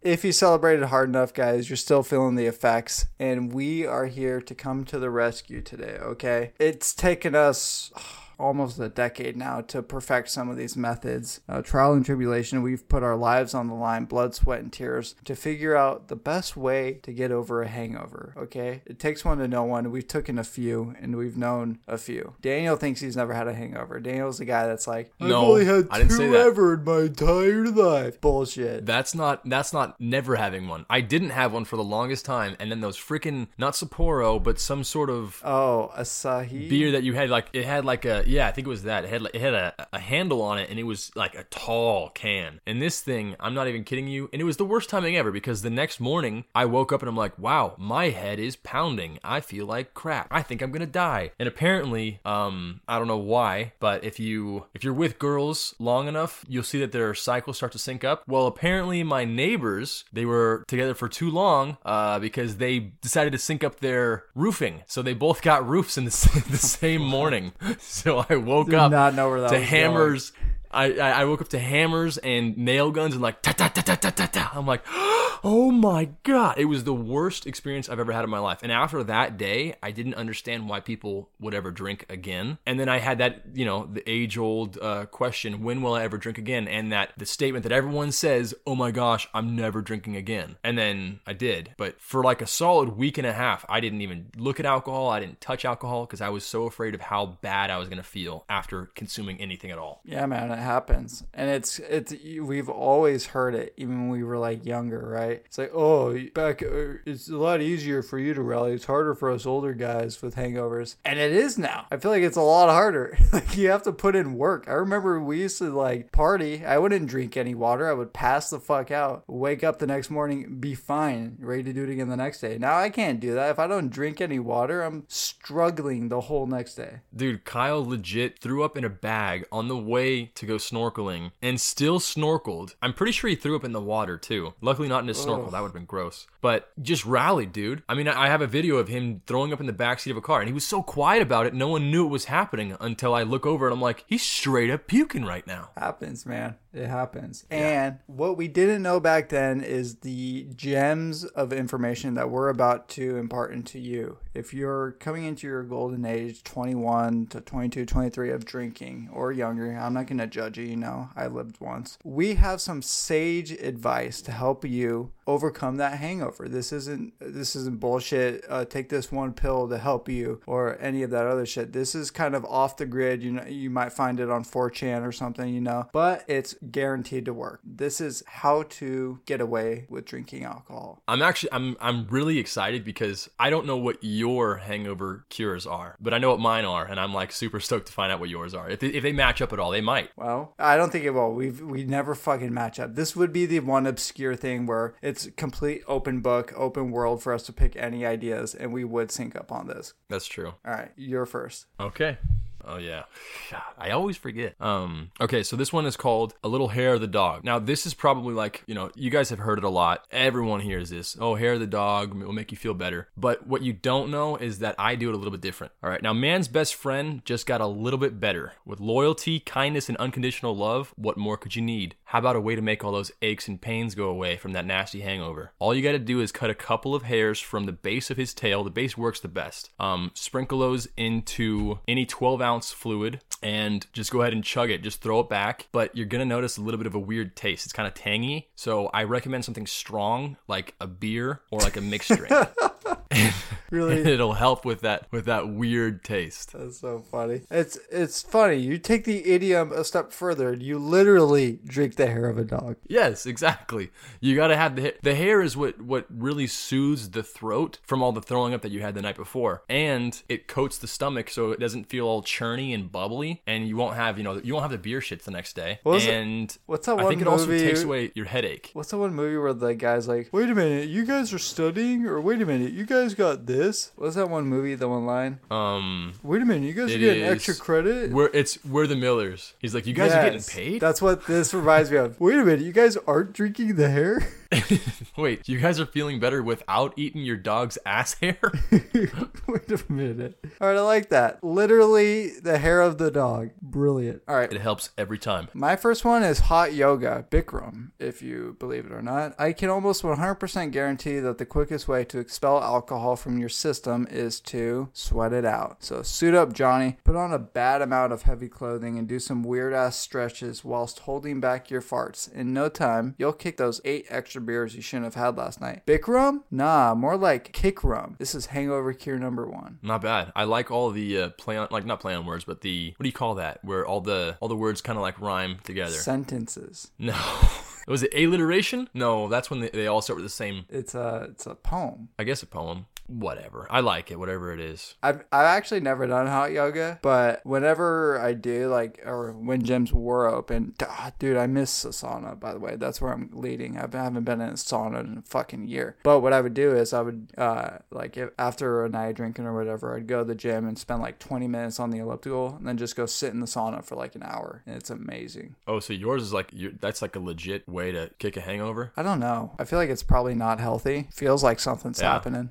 If 0.02 0.24
you 0.24 0.32
celebrated 0.32 0.86
hard 0.86 1.08
enough, 1.08 1.34
guys, 1.34 1.68
you're 1.68 1.76
still 1.76 2.02
feeling 2.02 2.36
the 2.36 2.46
effects, 2.46 3.06
and 3.18 3.52
we 3.52 3.84
are 3.84 4.06
here 4.06 4.40
to 4.40 4.54
come 4.54 4.84
to 4.84 4.98
the 4.98 5.10
rescue 5.10 5.60
today. 5.60 5.98
Okay, 6.00 6.52
it's 6.58 6.94
taken 6.94 7.34
us. 7.34 7.92
Oh, 8.00 8.27
Almost 8.38 8.78
a 8.78 8.88
decade 8.88 9.36
now 9.36 9.60
to 9.62 9.82
perfect 9.82 10.30
some 10.30 10.48
of 10.48 10.56
these 10.56 10.76
methods. 10.76 11.40
Uh, 11.48 11.60
trial 11.62 11.92
and 11.92 12.04
tribulation, 12.04 12.62
we've 12.62 12.88
put 12.88 13.02
our 13.02 13.16
lives 13.16 13.52
on 13.54 13.66
the 13.68 13.74
line, 13.74 14.04
blood, 14.04 14.34
sweat, 14.34 14.60
and 14.60 14.72
tears 14.72 15.14
to 15.24 15.34
figure 15.34 15.76
out 15.76 16.08
the 16.08 16.16
best 16.16 16.56
way 16.56 16.94
to 17.02 17.12
get 17.12 17.32
over 17.32 17.62
a 17.62 17.68
hangover. 17.68 18.34
Okay, 18.36 18.82
it 18.86 18.98
takes 18.98 19.24
one 19.24 19.38
to 19.38 19.48
know 19.48 19.64
one. 19.64 19.90
We've 19.90 20.06
taken 20.06 20.38
a 20.38 20.44
few, 20.44 20.94
and 21.00 21.16
we've 21.16 21.36
known 21.36 21.78
a 21.88 21.98
few. 21.98 22.34
Daniel 22.40 22.76
thinks 22.76 23.00
he's 23.00 23.16
never 23.16 23.34
had 23.34 23.48
a 23.48 23.54
hangover. 23.54 23.98
Daniel's 23.98 24.38
the 24.38 24.44
guy 24.44 24.66
that's 24.66 24.86
like, 24.86 25.10
I've 25.20 25.28
No, 25.28 25.46
only 25.46 25.64
had 25.64 25.88
I 25.90 25.98
didn't 25.98 26.12
say 26.12 26.26
two 26.26 26.32
that. 26.32 26.46
ever 26.46 26.74
in 26.74 26.84
my 26.84 27.00
entire 27.00 27.66
life. 27.66 28.20
Bullshit. 28.20 28.86
That's 28.86 29.14
not 29.14 29.48
that's 29.48 29.72
not 29.72 30.00
never 30.00 30.36
having 30.36 30.68
one. 30.68 30.86
I 30.88 31.00
didn't 31.00 31.30
have 31.30 31.52
one 31.52 31.64
for 31.64 31.76
the 31.76 31.84
longest 31.84 32.24
time, 32.24 32.56
and 32.60 32.70
then 32.70 32.80
those 32.80 32.96
freaking 32.96 33.48
not 33.58 33.74
Sapporo, 33.74 34.42
but 34.42 34.60
some 34.60 34.84
sort 34.84 35.10
of 35.10 35.40
Oh, 35.44 35.90
Asahi. 35.98 36.68
beer 36.70 36.92
that 36.92 37.02
you 37.02 37.14
had 37.14 37.30
like 37.30 37.48
it 37.52 37.64
had 37.64 37.84
like 37.84 38.04
a 38.04 38.27
yeah, 38.28 38.46
I 38.46 38.52
think 38.52 38.66
it 38.66 38.70
was 38.70 38.82
that. 38.82 39.04
It 39.04 39.10
had 39.10 39.22
it 39.22 39.40
had 39.40 39.54
a, 39.54 39.88
a 39.92 39.98
handle 39.98 40.42
on 40.42 40.58
it, 40.58 40.68
and 40.70 40.78
it 40.78 40.84
was 40.84 41.10
like 41.16 41.34
a 41.34 41.44
tall 41.44 42.10
can. 42.10 42.60
And 42.66 42.80
this 42.80 43.00
thing, 43.00 43.34
I'm 43.40 43.54
not 43.54 43.68
even 43.68 43.84
kidding 43.84 44.06
you, 44.06 44.28
and 44.32 44.40
it 44.40 44.44
was 44.44 44.58
the 44.58 44.64
worst 44.64 44.90
timing 44.90 45.16
ever 45.16 45.32
because 45.32 45.62
the 45.62 45.70
next 45.70 45.98
morning 45.98 46.44
I 46.54 46.66
woke 46.66 46.92
up 46.92 47.00
and 47.00 47.08
I'm 47.08 47.16
like, 47.16 47.38
wow, 47.38 47.74
my 47.78 48.10
head 48.10 48.38
is 48.38 48.56
pounding. 48.56 49.18
I 49.24 49.40
feel 49.40 49.66
like 49.66 49.94
crap. 49.94 50.28
I 50.30 50.42
think 50.42 50.60
I'm 50.60 50.70
gonna 50.70 50.86
die. 50.86 51.32
And 51.38 51.48
apparently, 51.48 52.20
um, 52.24 52.80
I 52.86 52.98
don't 52.98 53.08
know 53.08 53.16
why, 53.16 53.72
but 53.80 54.04
if 54.04 54.20
you 54.20 54.66
if 54.74 54.84
you're 54.84 54.92
with 54.92 55.18
girls 55.18 55.74
long 55.78 56.06
enough, 56.06 56.44
you'll 56.48 56.62
see 56.62 56.80
that 56.80 56.92
their 56.92 57.14
cycles 57.14 57.56
start 57.56 57.72
to 57.72 57.78
sync 57.78 58.04
up. 58.04 58.24
Well, 58.26 58.46
apparently 58.46 59.02
my 59.02 59.24
neighbors 59.24 60.04
they 60.12 60.26
were 60.26 60.64
together 60.68 60.94
for 60.94 61.08
too 61.08 61.30
long 61.30 61.78
uh, 61.84 62.18
because 62.18 62.56
they 62.56 62.78
decided 63.00 63.32
to 63.32 63.38
sync 63.38 63.64
up 63.64 63.80
their 63.80 64.24
roofing, 64.34 64.82
so 64.86 65.00
they 65.00 65.14
both 65.14 65.40
got 65.40 65.66
roofs 65.66 65.96
in 65.96 66.04
the, 66.04 66.10
the 66.50 66.58
same 66.58 67.02
morning. 67.02 67.52
So 67.80 68.17
I 68.28 68.36
woke 68.36 68.66
Did 68.70 68.76
up 68.76 68.90
not 68.90 69.14
know 69.14 69.28
where 69.28 69.40
that 69.42 69.50
to 69.50 69.58
was 69.58 69.68
hammers. 69.68 70.32
I, 70.70 70.92
I 70.98 71.24
woke 71.24 71.40
up 71.40 71.48
to 71.48 71.58
hammers 71.58 72.18
and 72.18 72.56
nail 72.56 72.90
guns 72.90 73.14
and 73.14 73.22
like 73.22 73.42
ta 73.42 73.52
ta 73.52 73.68
ta 73.68 73.82
ta 73.82 73.94
ta 73.94 74.10
ta 74.10 74.26
ta. 74.26 74.50
I'm 74.54 74.66
like, 74.66 74.82
oh 75.44 75.70
my 75.70 76.10
god! 76.22 76.58
It 76.58 76.66
was 76.66 76.84
the 76.84 76.94
worst 76.94 77.46
experience 77.46 77.88
I've 77.88 78.00
ever 78.00 78.12
had 78.12 78.24
in 78.24 78.30
my 78.30 78.38
life. 78.38 78.60
And 78.62 78.72
after 78.72 79.02
that 79.04 79.36
day, 79.36 79.74
I 79.82 79.90
didn't 79.90 80.14
understand 80.14 80.68
why 80.68 80.80
people 80.80 81.30
would 81.40 81.54
ever 81.54 81.70
drink 81.70 82.06
again. 82.08 82.58
And 82.66 82.78
then 82.78 82.88
I 82.88 82.98
had 82.98 83.18
that 83.18 83.42
you 83.54 83.64
know 83.64 83.88
the 83.90 84.08
age 84.08 84.36
old 84.36 84.78
uh, 84.80 85.06
question: 85.06 85.62
When 85.62 85.82
will 85.82 85.94
I 85.94 86.04
ever 86.04 86.18
drink 86.18 86.38
again? 86.38 86.68
And 86.68 86.92
that 86.92 87.12
the 87.16 87.26
statement 87.26 87.62
that 87.64 87.72
everyone 87.72 88.12
says, 88.12 88.54
oh 88.66 88.74
my 88.74 88.90
gosh, 88.90 89.28
I'm 89.32 89.56
never 89.56 89.80
drinking 89.80 90.16
again. 90.16 90.56
And 90.62 90.76
then 90.76 91.20
I 91.26 91.32
did, 91.32 91.74
but 91.76 92.00
for 92.00 92.22
like 92.22 92.42
a 92.42 92.46
solid 92.46 92.90
week 92.90 93.18
and 93.18 93.26
a 93.26 93.32
half, 93.32 93.64
I 93.68 93.80
didn't 93.80 94.00
even 94.00 94.30
look 94.36 94.60
at 94.60 94.66
alcohol. 94.66 95.08
I 95.08 95.20
didn't 95.20 95.40
touch 95.40 95.64
alcohol 95.64 96.06
because 96.06 96.20
I 96.20 96.28
was 96.28 96.44
so 96.44 96.64
afraid 96.64 96.94
of 96.94 97.00
how 97.00 97.38
bad 97.40 97.70
I 97.70 97.78
was 97.78 97.88
gonna 97.88 98.02
feel 98.02 98.44
after 98.48 98.86
consuming 98.94 99.40
anything 99.40 99.70
at 99.70 99.78
all. 99.78 100.00
Yeah, 100.04 100.26
man, 100.26 100.50
it 100.58 100.62
happens, 100.62 101.24
and 101.32 101.48
it's 101.48 101.78
it's 101.78 102.12
we've 102.40 102.68
always 102.68 103.26
heard 103.26 103.54
it, 103.54 103.74
even 103.76 104.02
when 104.02 104.10
we 104.10 104.24
were 104.24 104.38
like 104.38 104.66
younger, 104.66 105.08
right? 105.08 105.42
It's 105.44 105.58
like, 105.58 105.72
oh, 105.74 106.18
back, 106.34 106.62
it's 106.62 107.28
a 107.28 107.36
lot 107.36 107.60
easier 107.62 108.02
for 108.02 108.18
you 108.18 108.34
to 108.34 108.42
rally. 108.42 108.72
It's 108.72 108.84
harder 108.84 109.14
for 109.14 109.30
us 109.30 109.46
older 109.46 109.72
guys 109.72 110.20
with 110.20 110.34
hangovers, 110.34 110.96
and 111.04 111.18
it 111.18 111.32
is 111.32 111.58
now. 111.58 111.86
I 111.90 111.98
feel 111.98 112.10
like 112.10 112.22
it's 112.22 112.36
a 112.36 112.42
lot 112.42 112.68
harder. 112.68 113.16
like 113.32 113.56
you 113.56 113.70
have 113.70 113.82
to 113.84 113.92
put 113.92 114.16
in 114.16 114.34
work. 114.34 114.64
I 114.66 114.72
remember 114.72 115.20
we 115.20 115.40
used 115.40 115.58
to 115.58 115.70
like 115.70 116.12
party. 116.12 116.64
I 116.64 116.78
wouldn't 116.78 117.08
drink 117.08 117.36
any 117.36 117.54
water. 117.54 117.88
I 117.88 117.94
would 117.94 118.12
pass 118.12 118.50
the 118.50 118.58
fuck 118.60 118.90
out. 118.90 119.24
Wake 119.28 119.62
up 119.62 119.78
the 119.78 119.86
next 119.86 120.10
morning, 120.10 120.58
be 120.58 120.74
fine, 120.74 121.36
ready 121.40 121.62
to 121.62 121.72
do 121.72 121.84
it 121.84 121.90
again 121.90 122.08
the 122.08 122.16
next 122.16 122.40
day. 122.40 122.58
Now 122.58 122.76
I 122.76 122.90
can't 122.90 123.20
do 123.20 123.34
that. 123.34 123.50
If 123.50 123.58
I 123.58 123.66
don't 123.66 123.90
drink 123.90 124.20
any 124.20 124.38
water, 124.38 124.82
I'm 124.82 125.04
struggling 125.08 126.08
the 126.08 126.22
whole 126.22 126.46
next 126.46 126.74
day. 126.74 127.00
Dude, 127.14 127.44
Kyle 127.44 127.84
legit 127.84 128.38
threw 128.40 128.64
up 128.64 128.76
in 128.76 128.84
a 128.84 128.90
bag 128.90 129.46
on 129.52 129.68
the 129.68 129.76
way 129.76 130.26
to 130.34 130.46
go 130.48 130.56
snorkeling 130.56 131.32
and 131.42 131.60
still 131.60 131.98
snorkeled. 131.98 132.74
I'm 132.80 132.94
pretty 132.94 133.12
sure 133.12 133.28
he 133.30 133.36
threw 133.36 133.56
up 133.56 133.64
in 133.64 133.72
the 133.72 133.80
water 133.80 134.16
too. 134.16 134.54
Luckily, 134.60 134.88
not 134.88 135.02
in 135.02 135.08
his 135.08 135.18
snorkel. 135.18 135.50
That 135.50 135.60
would 135.60 135.68
have 135.68 135.74
been 135.74 135.84
gross. 135.84 136.26
But 136.40 136.70
just 136.80 137.04
rallied, 137.04 137.52
dude. 137.52 137.82
I 137.88 137.94
mean, 137.94 138.06
I 138.06 138.28
I 138.28 138.30
have 138.30 138.42
a 138.42 138.46
video 138.46 138.76
of 138.76 138.88
him 138.88 139.22
throwing 139.26 139.54
up 139.54 139.60
in 139.60 139.66
the 139.66 139.72
backseat 139.72 140.10
of 140.10 140.18
a 140.18 140.20
car 140.20 140.40
and 140.40 140.48
he 140.48 140.52
was 140.52 140.66
so 140.66 140.82
quiet 140.82 141.22
about 141.22 141.46
it, 141.46 141.54
no 141.54 141.68
one 141.68 141.90
knew 141.90 142.04
it 142.04 142.10
was 142.10 142.26
happening 142.26 142.76
until 142.78 143.14
I 143.14 143.22
look 143.22 143.46
over 143.46 143.66
and 143.66 143.72
I'm 143.72 143.80
like, 143.80 144.04
he's 144.06 144.22
straight 144.22 144.70
up 144.70 144.86
puking 144.86 145.24
right 145.24 145.46
now. 145.46 145.70
Happens, 145.76 146.26
man. 146.26 146.56
It 146.72 146.86
happens. 146.86 147.44
And 147.50 147.98
what 148.06 148.36
we 148.36 148.46
didn't 148.46 148.82
know 148.82 149.00
back 149.00 149.30
then 149.30 149.60
is 149.62 149.96
the 149.96 150.48
gems 150.54 151.24
of 151.24 151.52
information 151.52 152.14
that 152.14 152.30
we're 152.30 152.48
about 152.48 152.88
to 152.90 153.16
impart 153.16 153.52
into 153.52 153.78
you. 153.78 154.18
If 154.34 154.52
you're 154.52 154.92
coming 154.92 155.24
into 155.24 155.46
your 155.46 155.62
golden 155.62 156.04
age, 156.04 156.44
21 156.44 157.26
to 157.28 157.40
22, 157.40 157.86
23 157.86 158.30
of 158.30 158.44
drinking 158.44 159.08
or 159.12 159.32
younger, 159.32 159.72
I'm 159.76 159.94
not 159.94 160.06
going 160.06 160.18
to 160.18 160.26
judge 160.26 160.58
you, 160.58 160.64
you 160.64 160.76
know, 160.76 161.08
I 161.16 161.26
lived 161.26 161.60
once. 161.60 161.98
We 162.04 162.34
have 162.34 162.60
some 162.60 162.82
sage 162.82 163.50
advice 163.52 164.20
to 164.22 164.32
help 164.32 164.64
you 164.64 165.12
overcome 165.26 165.76
that 165.76 165.98
hangover. 165.98 166.48
This 166.48 166.72
isn't 166.72 167.12
this 167.20 167.54
isn't 167.54 167.80
bullshit. 167.80 168.44
Uh, 168.48 168.64
take 168.64 168.88
this 168.88 169.12
one 169.12 169.32
pill 169.34 169.68
to 169.68 169.78
help 169.78 170.08
you 170.08 170.40
or 170.46 170.78
any 170.80 171.02
of 171.02 171.10
that 171.10 171.26
other 171.26 171.44
shit. 171.44 171.72
This 171.72 171.94
is 171.94 172.10
kind 172.10 172.34
of 172.34 172.44
off 172.46 172.78
the 172.78 172.86
grid. 172.86 173.22
You 173.22 173.32
know, 173.32 173.44
you 173.44 173.70
might 173.70 173.92
find 173.92 174.20
it 174.20 174.30
on 174.30 174.44
4chan 174.44 175.06
or 175.06 175.12
something, 175.12 175.52
you 175.52 175.60
know, 175.60 175.88
but 175.92 176.24
it's 176.28 176.54
guaranteed 176.70 177.24
to 177.26 177.32
work. 177.32 177.60
This 177.64 178.00
is 178.00 178.22
how 178.26 178.64
to 178.64 179.20
get 179.26 179.40
away 179.40 179.86
with 179.88 180.04
drinking 180.04 180.44
alcohol. 180.44 181.02
I'm 181.08 181.22
actually 181.22 181.52
I'm 181.52 181.76
I'm 181.80 182.06
really 182.08 182.38
excited 182.38 182.84
because 182.84 183.28
I 183.38 183.50
don't 183.50 183.66
know 183.66 183.76
what 183.76 183.98
your 184.00 184.56
hangover 184.56 185.24
cures 185.28 185.66
are, 185.66 185.96
but 186.00 186.14
I 186.14 186.18
know 186.18 186.30
what 186.30 186.40
mine 186.40 186.64
are, 186.64 186.84
and 186.84 186.98
I'm 186.98 187.14
like 187.14 187.32
super 187.32 187.60
stoked 187.60 187.86
to 187.86 187.92
find 187.92 188.12
out 188.12 188.20
what 188.20 188.28
yours 188.28 188.54
are. 188.54 188.68
If 188.68 188.80
they, 188.80 188.88
if 188.88 189.02
they 189.02 189.12
match 189.12 189.40
up 189.42 189.52
at 189.52 189.58
all, 189.58 189.70
they 189.70 189.80
might. 189.80 190.10
Well, 190.16 190.54
I 190.58 190.76
don't 190.76 190.90
think 190.90 191.04
it 191.04 191.10
will. 191.10 191.32
We've 191.32 191.60
we 191.60 191.84
never 191.84 192.14
fucking 192.14 192.52
match 192.52 192.80
up. 192.80 192.94
This 192.94 193.14
would 193.16 193.32
be 193.32 193.46
the 193.46 193.60
one 193.60 193.86
obscure 193.86 194.36
thing 194.36 194.66
where 194.66 194.94
it's 195.02 195.28
complete 195.36 195.82
open 195.86 196.20
book, 196.20 196.52
open 196.56 196.90
world 196.90 197.22
for 197.22 197.32
us 197.32 197.42
to 197.44 197.52
pick 197.52 197.76
any 197.76 198.04
ideas, 198.04 198.54
and 198.54 198.72
we 198.72 198.84
would 198.84 199.10
sync 199.10 199.36
up 199.36 199.52
on 199.52 199.66
this. 199.66 199.94
That's 200.08 200.26
true. 200.26 200.54
All 200.64 200.72
right, 200.72 200.90
you're 200.96 201.26
first. 201.26 201.66
Okay. 201.80 202.18
Oh 202.64 202.78
yeah. 202.78 203.04
I 203.78 203.90
always 203.90 204.16
forget. 204.16 204.54
Um 204.60 205.10
okay, 205.20 205.42
so 205.42 205.56
this 205.56 205.72
one 205.72 205.86
is 205.86 205.96
called 205.96 206.34
A 206.42 206.48
Little 206.48 206.68
Hair 206.68 206.94
of 206.94 207.00
the 207.00 207.06
Dog. 207.06 207.44
Now 207.44 207.58
this 207.58 207.86
is 207.86 207.94
probably 207.94 208.34
like, 208.34 208.62
you 208.66 208.74
know, 208.74 208.90
you 208.94 209.10
guys 209.10 209.30
have 209.30 209.38
heard 209.38 209.58
it 209.58 209.64
a 209.64 209.68
lot. 209.68 210.04
Everyone 210.10 210.60
hears 210.60 210.90
this. 210.90 211.16
Oh, 211.20 211.34
hair 211.34 211.54
of 211.54 211.60
the 211.60 211.66
dog 211.66 212.14
will 212.14 212.32
make 212.32 212.50
you 212.50 212.58
feel 212.58 212.74
better. 212.74 213.08
But 213.16 213.46
what 213.46 213.62
you 213.62 213.72
don't 213.72 214.10
know 214.10 214.36
is 214.36 214.58
that 214.60 214.74
I 214.78 214.94
do 214.94 215.08
it 215.08 215.14
a 215.14 215.18
little 215.18 215.32
bit 215.32 215.40
different. 215.40 215.72
All 215.82 215.90
right. 215.90 216.02
Now 216.02 216.12
man's 216.12 216.48
best 216.48 216.74
friend 216.74 217.24
just 217.24 217.46
got 217.46 217.60
a 217.60 217.66
little 217.66 217.98
bit 217.98 218.20
better. 218.20 218.52
With 218.64 218.80
loyalty, 218.80 219.40
kindness 219.40 219.88
and 219.88 219.98
unconditional 219.98 220.56
love, 220.56 220.92
what 220.96 221.16
more 221.16 221.36
could 221.36 221.56
you 221.56 221.62
need? 221.62 221.94
How 222.08 222.20
about 222.20 222.36
a 222.36 222.40
way 222.40 222.56
to 222.56 222.62
make 222.62 222.82
all 222.82 222.92
those 222.92 223.12
aches 223.20 223.48
and 223.48 223.60
pains 223.60 223.94
go 223.94 224.08
away 224.08 224.38
from 224.38 224.52
that 224.52 224.64
nasty 224.64 225.02
hangover? 225.02 225.52
All 225.58 225.74
you 225.74 225.82
got 225.82 225.92
to 225.92 225.98
do 225.98 226.22
is 226.22 226.32
cut 226.32 226.48
a 226.48 226.54
couple 226.54 226.94
of 226.94 227.02
hairs 227.02 227.38
from 227.38 227.66
the 227.66 227.72
base 227.72 228.10
of 228.10 228.16
his 228.16 228.32
tail. 228.32 228.64
The 228.64 228.70
base 228.70 228.96
works 228.96 229.20
the 229.20 229.28
best. 229.28 229.68
Um, 229.78 230.10
sprinkle 230.14 230.58
those 230.58 230.88
into 230.96 231.80
any 231.86 232.06
12 232.06 232.40
ounce 232.40 232.72
fluid 232.72 233.20
and 233.42 233.86
just 233.92 234.10
go 234.10 234.22
ahead 234.22 234.32
and 234.32 234.42
chug 234.42 234.70
it. 234.70 234.82
Just 234.82 235.02
throw 235.02 235.20
it 235.20 235.28
back. 235.28 235.68
But 235.70 235.94
you're 235.94 236.06
going 236.06 236.20
to 236.20 236.24
notice 236.24 236.56
a 236.56 236.62
little 236.62 236.78
bit 236.78 236.86
of 236.86 236.94
a 236.94 236.98
weird 236.98 237.36
taste. 237.36 237.66
It's 237.66 237.74
kind 237.74 237.86
of 237.86 237.92
tangy. 237.92 238.48
So 238.56 238.86
I 238.86 239.04
recommend 239.04 239.44
something 239.44 239.66
strong 239.66 240.38
like 240.48 240.74
a 240.80 240.86
beer 240.86 241.42
or 241.50 241.60
like 241.60 241.76
a 241.76 241.82
mixed 241.82 242.08
drink. 242.08 242.32
Really? 243.70 243.96
It'll 243.98 244.32
help 244.32 244.64
with 244.64 244.80
that 244.80 245.08
with 245.12 245.26
that 245.26 245.50
weird 245.50 246.02
taste. 246.02 246.52
That's 246.54 246.80
so 246.80 247.00
funny. 247.10 247.42
It's 247.50 247.78
it's 247.92 248.22
funny. 248.22 248.56
You 248.56 248.78
take 248.78 249.04
the 249.04 249.30
idiom 249.30 249.72
a 249.72 249.84
step 249.84 250.10
further. 250.10 250.54
and 250.54 250.62
You 250.62 250.78
literally 250.78 251.58
drink 251.66 251.96
the 251.96 252.06
hair 252.06 252.30
of 252.30 252.38
a 252.38 252.44
dog. 252.44 252.76
Yes, 252.86 253.26
exactly. 253.26 253.90
You 254.20 254.34
got 254.36 254.46
to 254.46 254.56
have 254.56 254.74
the 254.74 254.80
hair. 254.80 254.92
The 255.02 255.14
hair 255.14 255.42
is 255.42 255.54
what 255.54 255.82
what 255.82 256.06
really 256.08 256.46
soothes 256.46 257.10
the 257.10 257.22
throat 257.22 257.78
from 257.82 258.02
all 258.02 258.10
the 258.12 258.22
throwing 258.22 258.54
up 258.54 258.62
that 258.62 258.72
you 258.72 258.80
had 258.80 258.94
the 258.94 259.02
night 259.02 259.16
before, 259.16 259.62
and 259.68 260.18
it 260.30 260.48
coats 260.48 260.78
the 260.78 260.86
stomach 260.88 261.28
so 261.28 261.50
it 261.50 261.60
doesn't 261.60 261.90
feel 261.90 262.06
all 262.06 262.22
churny 262.22 262.72
and 262.74 262.90
bubbly, 262.90 263.42
and 263.46 263.68
you 263.68 263.76
won't 263.76 263.96
have 263.96 264.16
you 264.16 264.24
know 264.24 264.40
you 264.42 264.54
won't 264.54 264.62
have 264.62 264.70
the 264.72 264.78
beer 264.78 265.00
shits 265.00 265.24
the 265.24 265.30
next 265.30 265.54
day. 265.54 265.78
What 265.82 265.92
was 265.96 266.06
it- 266.06 266.14
and 266.14 266.56
what's 266.64 266.86
that 266.86 266.98
I 266.98 267.06
think 267.06 267.20
it 267.20 267.28
also 267.28 267.46
takes 267.48 267.82
away 267.82 268.12
your 268.14 268.24
headache. 268.26 268.70
What's 268.72 268.92
that 268.92 268.96
one 268.98 269.14
movie 269.14 269.36
where 269.36 269.52
the 269.52 269.74
guy's 269.74 270.08
like, 270.08 270.30
"Wait 270.32 270.48
a 270.48 270.54
minute, 270.54 270.88
you 270.88 271.04
guys 271.04 271.34
are 271.34 271.38
studying," 271.38 272.06
or 272.06 272.18
"Wait 272.18 272.40
a 272.40 272.46
minute, 272.46 272.72
you 272.72 272.86
guys 272.86 273.07
got 273.14 273.46
this"? 273.46 273.92
What's 273.96 274.16
that 274.16 274.28
one 274.30 274.46
movie? 274.46 274.74
The 274.74 274.88
one 274.88 275.06
line? 275.06 275.40
Um, 275.50 276.12
Wait 276.22 276.42
a 276.42 276.44
minute, 276.44 276.66
you 276.66 276.74
guys 276.74 276.94
are 276.94 276.98
getting 276.98 277.24
is- 277.24 277.32
extra 277.32 277.54
credit. 277.54 278.10
we're 278.10 278.30
it's 278.32 278.62
we're 278.64 278.86
the 278.86 278.96
Millers. 278.96 279.54
He's 279.58 279.74
like, 279.74 279.86
you 279.86 279.94
guys 279.94 280.12
are 280.12 280.22
getting 280.24 280.42
paid. 280.42 280.80
That's 280.80 281.00
what 281.02 281.26
this 281.26 281.52
reminds 281.54 281.90
me 281.90 281.96
of. 281.98 282.20
Wait 282.20 282.36
a 282.38 282.44
minute, 282.44 282.60
you 282.60 282.72
guys 282.72 282.96
aren't 283.06 283.32
drinking 283.32 283.76
the 283.76 283.88
hair? 283.90 284.26
Wait, 285.16 285.48
you 285.48 285.58
guys 285.60 285.78
are 285.78 285.86
feeling 285.86 286.18
better 286.20 286.42
without 286.42 286.94
eating 286.96 287.22
your 287.22 287.36
dog's 287.36 287.76
ass 287.84 288.14
hair? 288.14 288.38
Wait 288.72 289.70
a 289.70 289.92
minute. 289.92 290.38
All 290.60 290.68
right, 290.68 290.76
I 290.76 290.80
like 290.80 291.10
that. 291.10 291.42
Literally 291.44 292.30
the 292.40 292.58
hair 292.58 292.80
of 292.80 292.98
the 292.98 293.10
dog. 293.10 293.50
Brilliant. 293.60 294.22
All 294.26 294.36
right. 294.36 294.50
it 294.50 294.60
helps 294.60 294.90
every 294.96 295.18
time. 295.18 295.48
My 295.52 295.76
first 295.76 296.04
one 296.04 296.22
is 296.22 296.40
hot 296.40 296.72
yoga, 296.72 297.26
Bikram, 297.30 297.90
if 297.98 298.22
you 298.22 298.56
believe 298.58 298.86
it 298.86 298.92
or 298.92 299.02
not. 299.02 299.34
I 299.38 299.52
can 299.52 299.68
almost 299.68 300.02
100% 300.02 300.72
guarantee 300.72 301.18
that 301.20 301.38
the 301.38 301.46
quickest 301.46 301.86
way 301.86 302.04
to 302.06 302.18
expel 302.18 302.62
alcohol 302.62 303.16
from 303.16 303.38
your 303.38 303.50
system 303.50 304.06
is 304.10 304.40
to 304.40 304.88
sweat 304.94 305.32
it 305.32 305.44
out. 305.44 305.84
So 305.84 306.02
suit 306.02 306.34
up, 306.34 306.54
Johnny, 306.54 306.96
put 307.04 307.16
on 307.16 307.32
a 307.32 307.38
bad 307.38 307.82
amount 307.82 308.12
of 308.12 308.22
heavy 308.22 308.48
clothing 308.48 308.98
and 308.98 309.06
do 309.06 309.18
some 309.18 309.42
weird 309.42 309.74
ass 309.74 309.98
stretches 309.98 310.64
whilst 310.64 311.00
holding 311.00 311.40
back 311.40 311.70
your 311.70 311.82
farts. 311.82 312.32
In 312.32 312.54
no 312.54 312.68
time, 312.70 313.14
you'll 313.18 313.32
kick 313.34 313.58
those 313.58 313.80
eight 313.84 314.06
extra 314.08 314.37
beers 314.46 314.74
you 314.74 314.82
shouldn't 314.82 315.04
have 315.04 315.14
had 315.14 315.36
last 315.36 315.60
night. 315.60 315.84
Bikram? 315.86 316.42
Nah, 316.50 316.94
more 316.94 317.16
like 317.16 317.52
kick 317.52 317.82
rum. 317.84 318.16
This 318.18 318.34
is 318.34 318.46
hangover 318.46 318.92
cure 318.92 319.18
number 319.18 319.46
one. 319.46 319.78
Not 319.82 320.02
bad. 320.02 320.32
I 320.34 320.44
like 320.44 320.70
all 320.70 320.90
the 320.90 321.22
uh, 321.22 321.28
play 321.30 321.56
on, 321.56 321.68
like 321.70 321.84
not 321.84 322.00
play 322.00 322.14
on 322.14 322.26
words, 322.26 322.44
but 322.44 322.60
the 322.60 322.94
what 322.96 323.04
do 323.04 323.08
you 323.08 323.12
call 323.12 323.36
that? 323.36 323.64
Where 323.64 323.86
all 323.86 324.00
the 324.00 324.36
all 324.40 324.48
the 324.48 324.56
words 324.56 324.80
kind 324.80 324.98
of 324.98 325.02
like 325.02 325.20
rhyme 325.20 325.58
together. 325.64 325.92
Sentences. 325.92 326.90
No, 326.98 327.16
was 327.88 328.02
it 328.02 328.12
alliteration? 328.14 328.88
No, 328.94 329.28
that's 329.28 329.50
when 329.50 329.60
they, 329.60 329.68
they 329.70 329.86
all 329.86 330.02
start 330.02 330.16
with 330.16 330.24
the 330.26 330.30
same. 330.30 330.64
It's 330.68 330.94
a 330.94 331.28
it's 331.30 331.46
a 331.46 331.54
poem. 331.54 332.08
I 332.18 332.24
guess 332.24 332.42
a 332.42 332.46
poem. 332.46 332.86
Whatever. 333.08 333.66
I 333.70 333.80
like 333.80 334.10
it, 334.10 334.18
whatever 334.18 334.52
it 334.52 334.60
is. 334.60 334.94
I've 335.02 335.24
I've 335.32 335.46
actually 335.46 335.80
never 335.80 336.06
done 336.06 336.26
hot 336.26 336.52
yoga, 336.52 336.98
but 337.02 337.40
whenever 337.44 338.20
I 338.20 338.34
do, 338.34 338.68
like, 338.68 339.00
or 339.04 339.32
when 339.32 339.62
gyms 339.62 339.92
were 339.92 340.26
open, 340.26 340.74
ah, 340.82 341.12
dude, 341.18 341.36
I 341.36 341.46
miss 341.46 341.82
the 341.82 341.88
sauna. 341.90 342.38
By 342.38 342.52
the 342.52 342.60
way, 342.60 342.76
that's 342.76 343.00
where 343.00 343.12
I'm 343.12 343.30
leading. 343.32 343.78
I've, 343.78 343.94
I 343.94 344.04
haven't 344.04 344.24
been 344.24 344.40
in 344.40 344.50
a 344.50 344.52
sauna 344.54 345.00
in 345.00 345.18
a 345.18 345.22
fucking 345.22 345.66
year. 345.68 345.96
But 346.02 346.20
what 346.20 346.32
I 346.32 346.40
would 346.40 346.54
do 346.54 346.72
is 346.76 346.92
I 346.92 347.00
would, 347.00 347.32
uh, 347.36 347.78
like, 347.90 348.16
if, 348.16 348.30
after 348.38 348.84
a 348.84 348.88
night 348.88 349.16
drinking 349.16 349.46
or 349.46 349.54
whatever, 349.54 349.96
I'd 349.96 350.06
go 350.06 350.18
to 350.20 350.24
the 350.24 350.34
gym 350.34 350.66
and 350.66 350.78
spend 350.78 351.00
like 351.02 351.18
20 351.18 351.48
minutes 351.48 351.80
on 351.80 351.90
the 351.90 351.98
elliptical, 351.98 352.54
and 352.56 352.66
then 352.66 352.76
just 352.76 352.96
go 352.96 353.06
sit 353.06 353.32
in 353.32 353.40
the 353.40 353.46
sauna 353.46 353.84
for 353.84 353.96
like 353.96 354.14
an 354.14 354.22
hour, 354.22 354.62
and 354.66 354.76
it's 354.76 354.90
amazing. 354.90 355.56
Oh, 355.66 355.80
so 355.80 355.92
yours 355.92 356.22
is 356.22 356.32
like 356.32 356.52
that's 356.80 357.02
like 357.02 357.16
a 357.16 357.20
legit 357.20 357.68
way 357.68 357.92
to 357.92 358.10
kick 358.18 358.36
a 358.36 358.40
hangover. 358.40 358.92
I 358.96 359.02
don't 359.02 359.20
know. 359.20 359.54
I 359.58 359.64
feel 359.64 359.78
like 359.78 359.90
it's 359.90 360.02
probably 360.02 360.34
not 360.34 360.60
healthy. 360.60 361.08
Feels 361.12 361.42
like 361.42 361.58
something's 361.60 362.00
Yeah. 362.00 362.12
happening. 362.12 362.50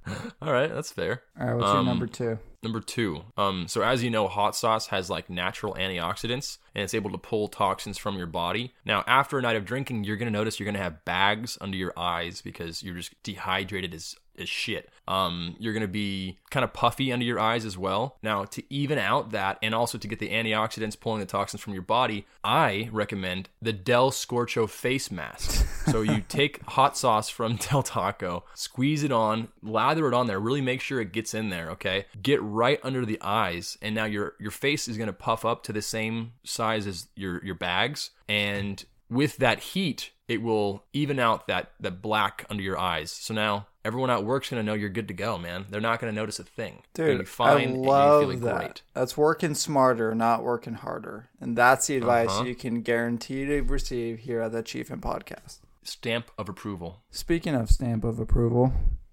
All 0.41 0.51
right, 0.51 0.73
that's 0.73 0.91
fair. 0.91 1.21
All 1.39 1.47
right, 1.47 1.55
what's 1.55 1.67
your 1.67 1.77
Um, 1.77 1.85
number 1.85 2.07
two? 2.07 2.39
Number 2.63 2.79
two, 2.79 3.23
um, 3.37 3.67
so 3.67 3.81
as 3.81 4.03
you 4.03 4.11
know, 4.11 4.27
hot 4.27 4.55
sauce 4.55 4.87
has 4.87 5.09
like 5.09 5.31
natural 5.31 5.73
antioxidants 5.73 6.59
and 6.75 6.83
it's 6.83 6.93
able 6.93 7.09
to 7.09 7.17
pull 7.17 7.47
toxins 7.47 7.97
from 7.97 8.17
your 8.17 8.27
body. 8.27 8.71
Now, 8.85 9.03
after 9.07 9.39
a 9.39 9.41
night 9.41 9.55
of 9.55 9.65
drinking, 9.65 10.03
you're 10.03 10.15
gonna 10.17 10.29
notice 10.29 10.59
you're 10.59 10.65
gonna 10.65 10.77
have 10.77 11.03
bags 11.03 11.57
under 11.59 11.75
your 11.75 11.93
eyes 11.97 12.41
because 12.41 12.83
you're 12.83 12.95
just 12.95 13.13
dehydrated 13.23 13.95
as 13.95 14.15
as 14.37 14.47
shit. 14.47 14.89
Um, 15.07 15.55
you're 15.59 15.73
gonna 15.73 15.87
be 15.87 16.37
kind 16.51 16.63
of 16.63 16.71
puffy 16.71 17.11
under 17.11 17.25
your 17.25 17.39
eyes 17.39 17.65
as 17.65 17.77
well. 17.79 18.17
Now, 18.21 18.45
to 18.45 18.63
even 18.71 18.97
out 18.99 19.31
that 19.31 19.57
and 19.63 19.73
also 19.75 19.97
to 19.97 20.07
get 20.07 20.19
the 20.19 20.29
antioxidants 20.29 20.99
pulling 20.99 21.19
the 21.19 21.25
toxins 21.25 21.61
from 21.61 21.73
your 21.73 21.81
body, 21.81 22.25
I 22.43 22.89
recommend 22.91 23.49
the 23.61 23.73
Del 23.73 24.11
Scorcho 24.11 24.69
face 24.69 25.09
mask. 25.11 25.67
so 25.91 26.01
you 26.01 26.21
take 26.29 26.61
hot 26.63 26.95
sauce 26.95 27.27
from 27.27 27.55
Del 27.55 27.81
Taco, 27.83 28.43
squeeze 28.53 29.03
it 29.03 29.11
on, 29.11 29.47
lather 29.91 30.07
it 30.07 30.13
on 30.13 30.27
there, 30.27 30.39
really 30.39 30.61
make 30.61 30.79
sure 30.81 31.01
it 31.01 31.11
gets 31.11 31.33
in 31.33 31.49
there, 31.49 31.69
okay? 31.71 32.05
Get 32.21 32.41
right 32.41 32.79
under 32.83 33.05
the 33.05 33.19
eyes, 33.21 33.77
and 33.81 33.93
now 33.93 34.05
your 34.05 34.35
your 34.39 34.51
face 34.51 34.87
is 34.87 34.97
gonna 34.97 35.13
puff 35.13 35.43
up 35.45 35.63
to 35.63 35.73
the 35.73 35.81
same 35.81 36.33
size 36.43 36.87
as 36.87 37.07
your 37.15 37.43
your 37.43 37.55
bags, 37.55 38.11
and 38.29 38.83
with 39.09 39.37
that 39.37 39.59
heat, 39.59 40.11
it 40.29 40.41
will 40.41 40.85
even 40.93 41.19
out 41.19 41.47
that 41.47 41.71
that 41.81 42.01
black 42.01 42.45
under 42.49 42.63
your 42.63 42.79
eyes. 42.79 43.11
So 43.11 43.33
now 43.33 43.67
everyone 43.83 44.09
at 44.09 44.23
work's 44.23 44.49
gonna 44.49 44.63
know 44.63 44.73
you're 44.75 44.89
good 44.89 45.09
to 45.09 45.13
go, 45.13 45.37
man. 45.37 45.65
They're 45.69 45.81
not 45.81 45.99
gonna 45.99 46.13
notice 46.13 46.39
a 46.39 46.45
thing. 46.45 46.83
Dude, 46.93 47.19
be 47.19 47.25
fine 47.25 47.71
I 47.71 47.73
love 47.77 48.39
that. 48.41 48.57
great. 48.57 48.81
That's 48.93 49.17
working 49.17 49.55
smarter, 49.55 50.15
not 50.15 50.43
working 50.43 50.75
harder. 50.75 51.27
And 51.41 51.57
that's 51.57 51.87
the 51.87 51.97
advice 51.97 52.29
Uh-huh. 52.29 52.43
you 52.45 52.55
can 52.55 52.81
guarantee 52.83 53.43
to 53.45 53.61
receive 53.61 54.19
here 54.19 54.39
at 54.39 54.53
the 54.53 54.63
Chiefin 54.63 55.01
Podcast. 55.01 55.59
Stamp 55.83 56.31
of 56.37 56.47
approval. 56.47 57.01
Speaking 57.09 57.55
of 57.55 57.69
stamp 57.69 58.03
of 58.05 58.19
approval, 58.19 58.71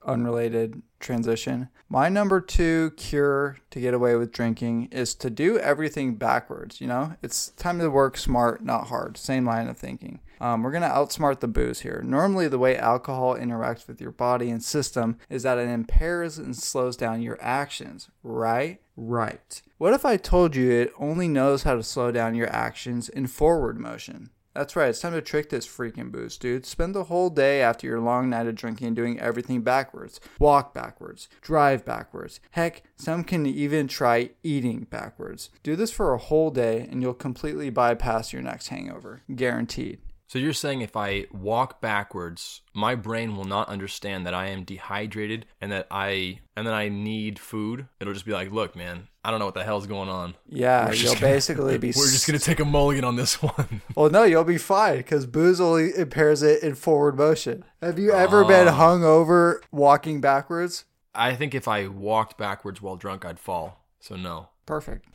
unrelated 0.09 0.83
transition. 1.01 1.69
My 1.89 2.09
number 2.09 2.41
two 2.41 2.91
cure 2.97 3.59
to 3.71 3.81
get 3.81 3.95
away 3.95 4.17
with 4.17 4.33
drinking 4.33 4.89
is 4.91 5.15
to 5.17 5.31
do 5.31 5.59
everything 5.59 6.17
backwards. 6.17 6.81
You 6.81 6.89
know, 6.89 7.15
it's 7.23 7.51
time 7.51 7.79
to 7.79 7.89
work 7.89 8.17
smart, 8.17 8.65
not 8.65 8.89
hard. 8.89 9.17
Same 9.17 9.47
line 9.47 9.69
of 9.69 9.77
thinking. 9.77 10.21
Um, 10.41 10.63
we're 10.63 10.71
going 10.71 10.83
to 10.83 10.89
outsmart 10.89 11.41
the 11.41 11.49
booze 11.49 11.81
here. 11.81 12.01
Normally, 12.05 12.47
the 12.49 12.59
way 12.59 12.77
alcohol 12.77 13.37
interacts 13.37 13.89
with 13.89 14.01
your 14.01 14.13
body 14.13 14.51
and 14.51 14.63
system 14.63 15.19
is 15.29 15.43
that 15.43 15.59
it 15.59 15.69
impairs 15.69 16.39
and 16.39 16.57
slows 16.57 16.97
down 16.97 17.23
your 17.23 17.39
actions, 17.41 18.09
right? 18.23 18.81
Right. 18.97 19.63
What 19.79 19.95
if 19.95 20.05
I 20.05 20.17
told 20.17 20.55
you 20.55 20.71
it 20.71 20.93
only 20.99 21.29
knows 21.29 21.63
how 21.63 21.75
to 21.75 21.83
slow 21.83 22.13
down 22.13 22.35
your 22.35 22.51
actions 22.51 23.09
in 23.09 23.27
forward 23.27 23.79
motion? 23.79 24.31
That's 24.55 24.75
right, 24.75 24.89
it's 24.89 25.01
time 25.01 25.13
to 25.13 25.23
trick 25.23 25.51
this 25.51 25.67
freaking 25.67 26.11
booze, 26.11 26.37
dude. 26.37 26.67
Spend 26.67 26.95
the 26.95 27.05
whole 27.05 27.31
day 27.31 27.63
after 27.63 27.87
your 27.87 28.01
long 28.01 28.29
night 28.29 28.47
of 28.47 28.57
drinking 28.57 28.89
and 28.89 28.97
doing 28.97 29.21
everything 29.21 29.61
backwards. 29.61 30.21
Walk 30.39 30.75
backwards, 30.75 31.29
drive 31.41 31.85
backwards. 31.85 32.41
Heck, 32.53 32.83
some 32.97 33.23
can 33.23 33.47
even 33.47 33.87
try 33.87 34.31
eating 34.43 34.87
backwards. 34.91 35.51
Do 35.63 35.77
this 35.77 35.93
for 35.93 36.13
a 36.13 36.19
whole 36.19 36.51
day 36.51 36.89
and 36.91 37.03
you'll 37.03 37.15
completely 37.15 37.71
bypass 37.71 38.33
your 38.33 38.43
next 38.43 38.69
hangover. 38.69 39.23
Guaranteed. 39.33 40.01
So 40.29 40.39
you're 40.39 40.53
saying 40.53 40.83
if 40.83 40.95
I 40.95 41.25
walk 41.33 41.81
backwards, 41.81 42.61
my 42.75 42.95
brain 42.95 43.35
will 43.35 43.47
not 43.47 43.69
understand 43.69 44.27
that 44.27 44.35
I 44.35 44.49
am 44.49 44.63
dehydrated 44.63 45.47
and 45.59 45.73
that 45.73 45.87
I 45.91 46.41
and 46.55 46.67
that 46.67 46.75
I 46.75 46.91
need 46.91 47.39
food. 47.39 47.89
It'll 47.99 48.13
just 48.13 48.27
be 48.27 48.33
like, 48.33 48.53
look, 48.53 48.77
man, 48.77 49.09
I 49.25 49.31
don't 49.31 49.39
know 49.41 49.47
what 49.47 49.55
the 49.55 49.65
hell's 49.65 49.87
going 49.87 50.11
on. 50.11 50.35
Yeah, 50.47 50.85
We're 50.85 50.93
just 50.93 51.03
you'll 51.03 51.15
gonna- 51.15 51.27
basically 51.27 51.79
be. 51.79 51.89
We're 51.97 52.11
just 52.11 52.27
gonna 52.27 52.39
take 52.39 52.61
a 52.61 52.67
mulligan 52.67 53.05
on 53.05 53.17
this 53.17 53.43
one. 53.43 53.81
Well, 53.97 54.11
no, 54.11 54.25
you'll 54.25 54.45
be 54.45 54.59
fine 54.59 54.99
because 54.99 55.25
booze 55.25 55.63
only 55.63 55.97
impairs 55.97 56.43
it 56.43 56.63
in 56.63 56.75
forward 56.75 57.17
motion. 57.17 57.65
Have 57.81 57.99
you 57.99 58.13
ever 58.13 58.45
been 58.45 58.69
ah. 58.69 58.73
hung 58.73 59.05
over 59.05 59.63
walking 59.73 60.21
backwards? 60.21 60.85
I 61.15 61.37
think 61.37 61.55
if 61.55 61.67
I 61.67 61.87
walked 61.87 62.37
backwards 62.37 62.83
while 62.83 62.97
drunk, 62.97 63.25
I'd 63.25 63.41
fall. 63.41 63.83
So 63.99 64.15
no. 64.15 64.51
Perfect. 64.67 65.07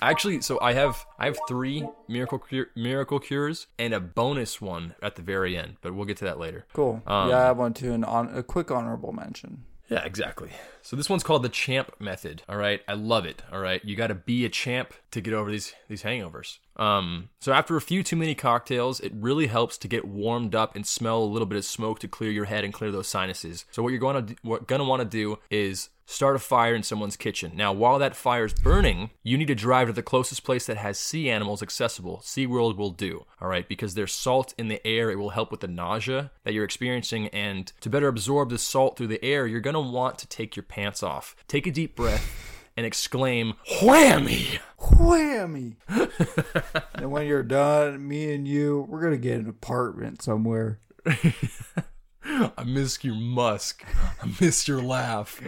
Actually, 0.02 0.42
so 0.42 0.60
I 0.62 0.74
have 0.74 1.06
I 1.18 1.26
have 1.26 1.38
three 1.48 1.88
miracle 2.08 2.40
cure, 2.40 2.68
miracle 2.76 3.20
cures 3.20 3.68
and 3.78 3.94
a 3.94 4.00
bonus 4.00 4.62
one 4.62 4.96
at 5.02 5.16
the 5.16 5.22
very 5.22 5.58
end, 5.58 5.78
but 5.82 5.94
we'll 5.94 6.06
get 6.06 6.18
to 6.18 6.26
that 6.26 6.40
later. 6.40 6.66
Cool. 6.74 7.02
Um, 7.06 7.30
yeah, 7.30 7.50
I 7.50 7.52
want 7.52 7.76
to 7.78 7.94
an 7.94 8.04
on 8.04 8.36
a 8.36 8.44
quick 8.44 8.72
honorable 8.72 9.12
mention. 9.12 9.66
Yeah, 9.90 10.04
exactly. 10.06 10.52
So 10.84 10.96
this 10.96 11.10
one's 11.10 11.24
called 11.24 11.42
the 11.42 11.50
champ 11.50 11.92
method. 12.00 12.44
All 12.48 12.58
right, 12.58 12.82
I 12.88 12.94
love 12.94 13.26
it. 13.26 13.42
All 13.52 13.60
right, 13.60 13.84
you 13.84 13.96
got 13.96 14.08
to 14.08 14.16
be 14.16 14.46
a 14.46 14.50
champ 14.50 14.94
to 15.12 15.20
get 15.20 15.34
over 15.34 15.52
these 15.52 15.74
these 15.88 16.04
hangovers. 16.04 16.60
Um, 16.76 17.30
so 17.40 17.52
after 17.52 17.76
a 17.76 17.82
few 17.82 18.04
too 18.04 18.16
many 18.16 18.36
cocktails, 18.36 19.00
it 19.00 19.12
really 19.16 19.48
helps 19.48 19.78
to 19.80 19.88
get 19.88 20.08
warmed 20.08 20.54
up 20.54 20.76
and 20.76 20.86
smell 20.86 21.24
a 21.24 21.26
little 21.26 21.48
bit 21.48 21.58
of 21.58 21.66
smoke 21.66 22.00
to 22.00 22.08
clear 22.08 22.32
your 22.32 22.46
head 22.46 22.64
and 22.64 22.74
clear 22.74 22.92
those 22.92 23.08
sinuses. 23.08 23.66
So 23.72 23.82
what 23.82 23.90
you're 23.90 24.00
going 24.00 24.28
to 24.28 24.36
what 24.44 24.68
gonna 24.68 24.86
want 24.86 25.02
to 25.02 25.06
do 25.06 25.40
is 25.50 25.90
start 26.10 26.36
a 26.36 26.40
fire 26.40 26.74
in 26.74 26.82
someone's 26.82 27.16
kitchen. 27.16 27.52
Now, 27.56 27.72
while 27.72 28.00
that 28.00 28.16
fire 28.16 28.46
is 28.46 28.54
burning, 28.54 29.12
you 29.22 29.38
need 29.38 29.48
to 29.48 29.56
drive 29.56 29.88
to 29.88 29.94
the 29.94 30.02
closest 30.02 30.44
place 30.44 30.66
that 30.66 30.78
has 30.78 30.98
sea 30.98 31.30
animals 31.30 31.62
accessible. 31.62 32.22
SeaWorld 32.24 32.78
will 32.78 32.90
do, 32.90 33.26
all 33.40 33.48
right, 33.48 33.68
because 33.68 33.94
there's 33.94 34.12
salt 34.12 34.54
in 34.58 34.70
the 34.70 34.86
air. 34.86 35.12
It 35.12 35.20
will 35.20 35.30
help 35.30 35.52
with 35.52 35.60
the 35.60 35.68
nausea 35.68 36.32
that 36.44 36.54
you're 36.54 36.66
experiencing. 36.66 37.28
And 37.28 37.72
to 37.82 37.90
better 37.90 38.08
absorb 38.08 38.50
the 38.50 38.58
salt 38.58 38.98
through 38.98 39.08
the 39.08 39.24
air, 39.24 39.46
you're 39.46 39.60
going 39.62 39.76
to 39.76 39.80
want 39.80 40.18
to 40.20 40.28
take 40.28 40.56
your 40.56 40.64
pants 40.64 41.04
off. 41.04 41.36
Take 41.48 41.68
a 41.68 41.72
deep 41.72 41.96
breath 41.96 42.28
and 42.76 42.86
exclaim, 42.86 43.54
Whammy! 43.80 44.60
Whammy! 44.80 45.76
and 46.96 47.12
when 47.12 47.28
you're 47.28 47.44
done, 47.44 48.08
me 48.08 48.34
and 48.34 48.48
you, 48.48 48.86
we're 48.88 49.02
gonna 49.02 49.18
get 49.18 49.40
an 49.40 49.50
apartment 49.50 50.22
somewhere. 50.22 50.80
I 52.30 52.64
miss 52.64 53.04
your 53.04 53.16
musk. 53.16 53.84
I 54.22 54.30
miss 54.40 54.68
your 54.68 54.82
laugh. 54.82 55.42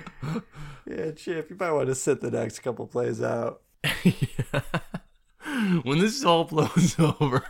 Yeah, 0.87 1.11
Chip, 1.11 1.49
you 1.49 1.55
might 1.59 1.71
want 1.71 1.87
to 1.87 1.95
sit 1.95 2.21
the 2.21 2.31
next 2.31 2.59
couple 2.59 2.87
plays 2.87 3.21
out. 3.21 3.61
when 5.83 5.99
this 5.99 6.23
all 6.23 6.45
blows 6.45 6.95
over. 6.99 7.43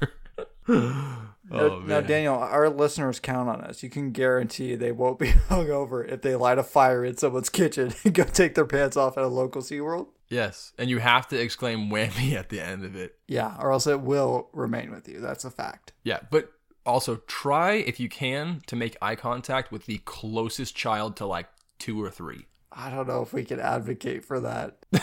now, 0.67 1.33
oh, 1.51 1.83
now. 1.85 2.01
Daniel, 2.01 2.35
our 2.35 2.69
listeners 2.69 3.19
count 3.19 3.49
on 3.49 3.61
us. 3.61 3.83
You 3.83 3.89
can 3.89 4.11
guarantee 4.11 4.75
they 4.75 4.91
won't 4.91 5.19
be 5.19 5.27
hungover 5.49 6.07
if 6.07 6.21
they 6.21 6.35
light 6.35 6.57
a 6.57 6.63
fire 6.63 7.05
in 7.05 7.17
someone's 7.17 7.49
kitchen 7.49 7.93
and 8.03 8.13
go 8.13 8.23
take 8.23 8.55
their 8.55 8.65
pants 8.65 8.97
off 8.97 9.17
at 9.17 9.23
a 9.23 9.27
local 9.27 9.61
SeaWorld. 9.61 10.07
Yes, 10.29 10.71
and 10.77 10.89
you 10.89 10.99
have 10.99 11.27
to 11.29 11.39
exclaim 11.39 11.89
whammy 11.89 12.33
at 12.33 12.49
the 12.49 12.61
end 12.61 12.85
of 12.85 12.95
it. 12.95 13.15
Yeah, 13.27 13.55
or 13.59 13.71
else 13.71 13.87
it 13.87 14.01
will 14.01 14.49
remain 14.53 14.91
with 14.91 15.09
you. 15.09 15.19
That's 15.19 15.43
a 15.43 15.51
fact. 15.51 15.91
Yeah, 16.03 16.19
but 16.29 16.51
also 16.85 17.17
try 17.27 17.73
if 17.73 17.99
you 17.99 18.09
can 18.09 18.61
to 18.67 18.75
make 18.75 18.97
eye 19.01 19.15
contact 19.15 19.71
with 19.71 19.85
the 19.85 19.99
closest 19.99 20.75
child 20.75 21.15
to 21.17 21.25
like 21.25 21.47
two 21.79 22.01
or 22.01 22.09
three. 22.09 22.47
I 22.71 22.89
don't 22.89 23.07
know 23.07 23.21
if 23.21 23.33
we 23.33 23.43
can 23.43 23.59
advocate 23.59 24.23
for 24.23 24.39
that. 24.39 24.77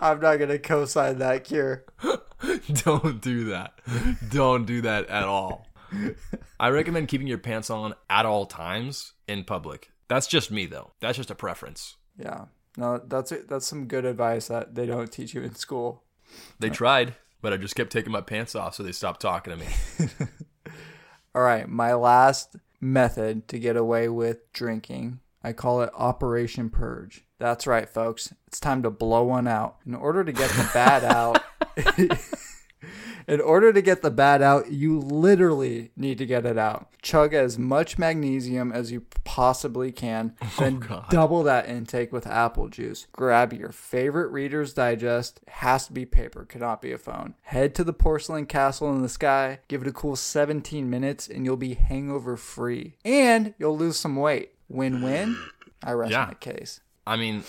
I'm 0.00 0.20
not 0.20 0.36
going 0.36 0.50
to 0.50 0.58
co 0.58 0.84
sign 0.84 1.18
that 1.18 1.44
cure. 1.44 1.84
Don't 2.84 3.20
do 3.20 3.44
that. 3.46 3.74
Don't 4.30 4.66
do 4.66 4.82
that 4.82 5.08
at 5.08 5.24
all. 5.24 5.66
I 6.58 6.70
recommend 6.70 7.08
keeping 7.08 7.26
your 7.26 7.38
pants 7.38 7.70
on 7.70 7.94
at 8.10 8.26
all 8.26 8.46
times 8.46 9.12
in 9.26 9.44
public. 9.44 9.90
That's 10.08 10.26
just 10.26 10.50
me 10.50 10.66
though. 10.66 10.92
That's 11.00 11.16
just 11.16 11.30
a 11.30 11.34
preference. 11.34 11.96
Yeah. 12.18 12.46
No, 12.76 12.98
that's 12.98 13.32
it. 13.32 13.48
That's 13.48 13.66
some 13.66 13.86
good 13.86 14.04
advice 14.04 14.48
that 14.48 14.74
they 14.74 14.86
don't 14.86 15.10
teach 15.10 15.34
you 15.34 15.42
in 15.42 15.54
school. 15.54 16.02
They 16.58 16.68
tried, 16.68 17.14
but 17.40 17.52
I 17.52 17.56
just 17.56 17.76
kept 17.76 17.92
taking 17.92 18.12
my 18.12 18.20
pants 18.20 18.54
off 18.54 18.74
so 18.74 18.82
they 18.82 18.92
stopped 18.92 19.20
talking 19.20 19.52
to 19.52 19.58
me. 19.58 19.66
All 21.34 21.42
right, 21.42 21.68
my 21.68 21.94
last 21.94 22.56
method 22.80 23.48
to 23.48 23.58
get 23.58 23.76
away 23.76 24.08
with 24.08 24.52
drinking, 24.52 25.20
I 25.42 25.52
call 25.52 25.82
it 25.82 25.90
Operation 25.94 26.70
Purge. 26.70 27.24
That's 27.38 27.66
right, 27.66 27.88
folks. 27.88 28.32
It's 28.46 28.58
time 28.58 28.82
to 28.82 28.90
blow 28.90 29.24
one 29.24 29.46
out. 29.46 29.76
In 29.86 29.94
order 29.94 30.24
to 30.24 30.32
get 30.32 30.50
the 30.50 30.70
bad 30.72 31.04
out, 31.04 31.42
In 33.28 33.40
order 33.40 33.72
to 33.72 33.82
get 33.82 34.02
the 34.02 34.10
bad 34.10 34.40
out, 34.40 34.70
you 34.70 35.00
literally 35.00 35.90
need 35.96 36.18
to 36.18 36.26
get 36.26 36.46
it 36.46 36.56
out. 36.56 36.88
Chug 37.02 37.34
as 37.34 37.58
much 37.58 37.98
magnesium 37.98 38.70
as 38.70 38.92
you 38.92 39.02
possibly 39.24 39.90
can, 39.90 40.34
then 40.58 40.80
oh, 40.84 40.86
God. 40.86 41.06
double 41.10 41.42
that 41.42 41.68
intake 41.68 42.12
with 42.12 42.26
apple 42.26 42.68
juice. 42.68 43.06
Grab 43.12 43.52
your 43.52 43.72
favorite 43.72 44.28
Reader's 44.30 44.72
Digest. 44.72 45.40
It 45.42 45.48
has 45.54 45.86
to 45.88 45.92
be 45.92 46.04
paper, 46.06 46.44
cannot 46.44 46.80
be 46.80 46.92
a 46.92 46.98
phone. 46.98 47.34
Head 47.42 47.74
to 47.74 47.84
the 47.84 47.92
porcelain 47.92 48.46
castle 48.46 48.90
in 48.94 49.02
the 49.02 49.08
sky, 49.08 49.58
give 49.66 49.82
it 49.82 49.88
a 49.88 49.92
cool 49.92 50.14
17 50.16 50.88
minutes, 50.88 51.26
and 51.28 51.44
you'll 51.44 51.56
be 51.56 51.74
hangover 51.74 52.36
free. 52.36 52.96
And 53.04 53.54
you'll 53.58 53.76
lose 53.76 53.96
some 53.96 54.14
weight. 54.16 54.52
Win 54.68 55.02
win? 55.02 55.36
I 55.82 55.92
rest 55.92 56.12
Yeah. 56.12 56.26
my 56.26 56.34
case. 56.34 56.80
I 57.06 57.16
mean, 57.16 57.42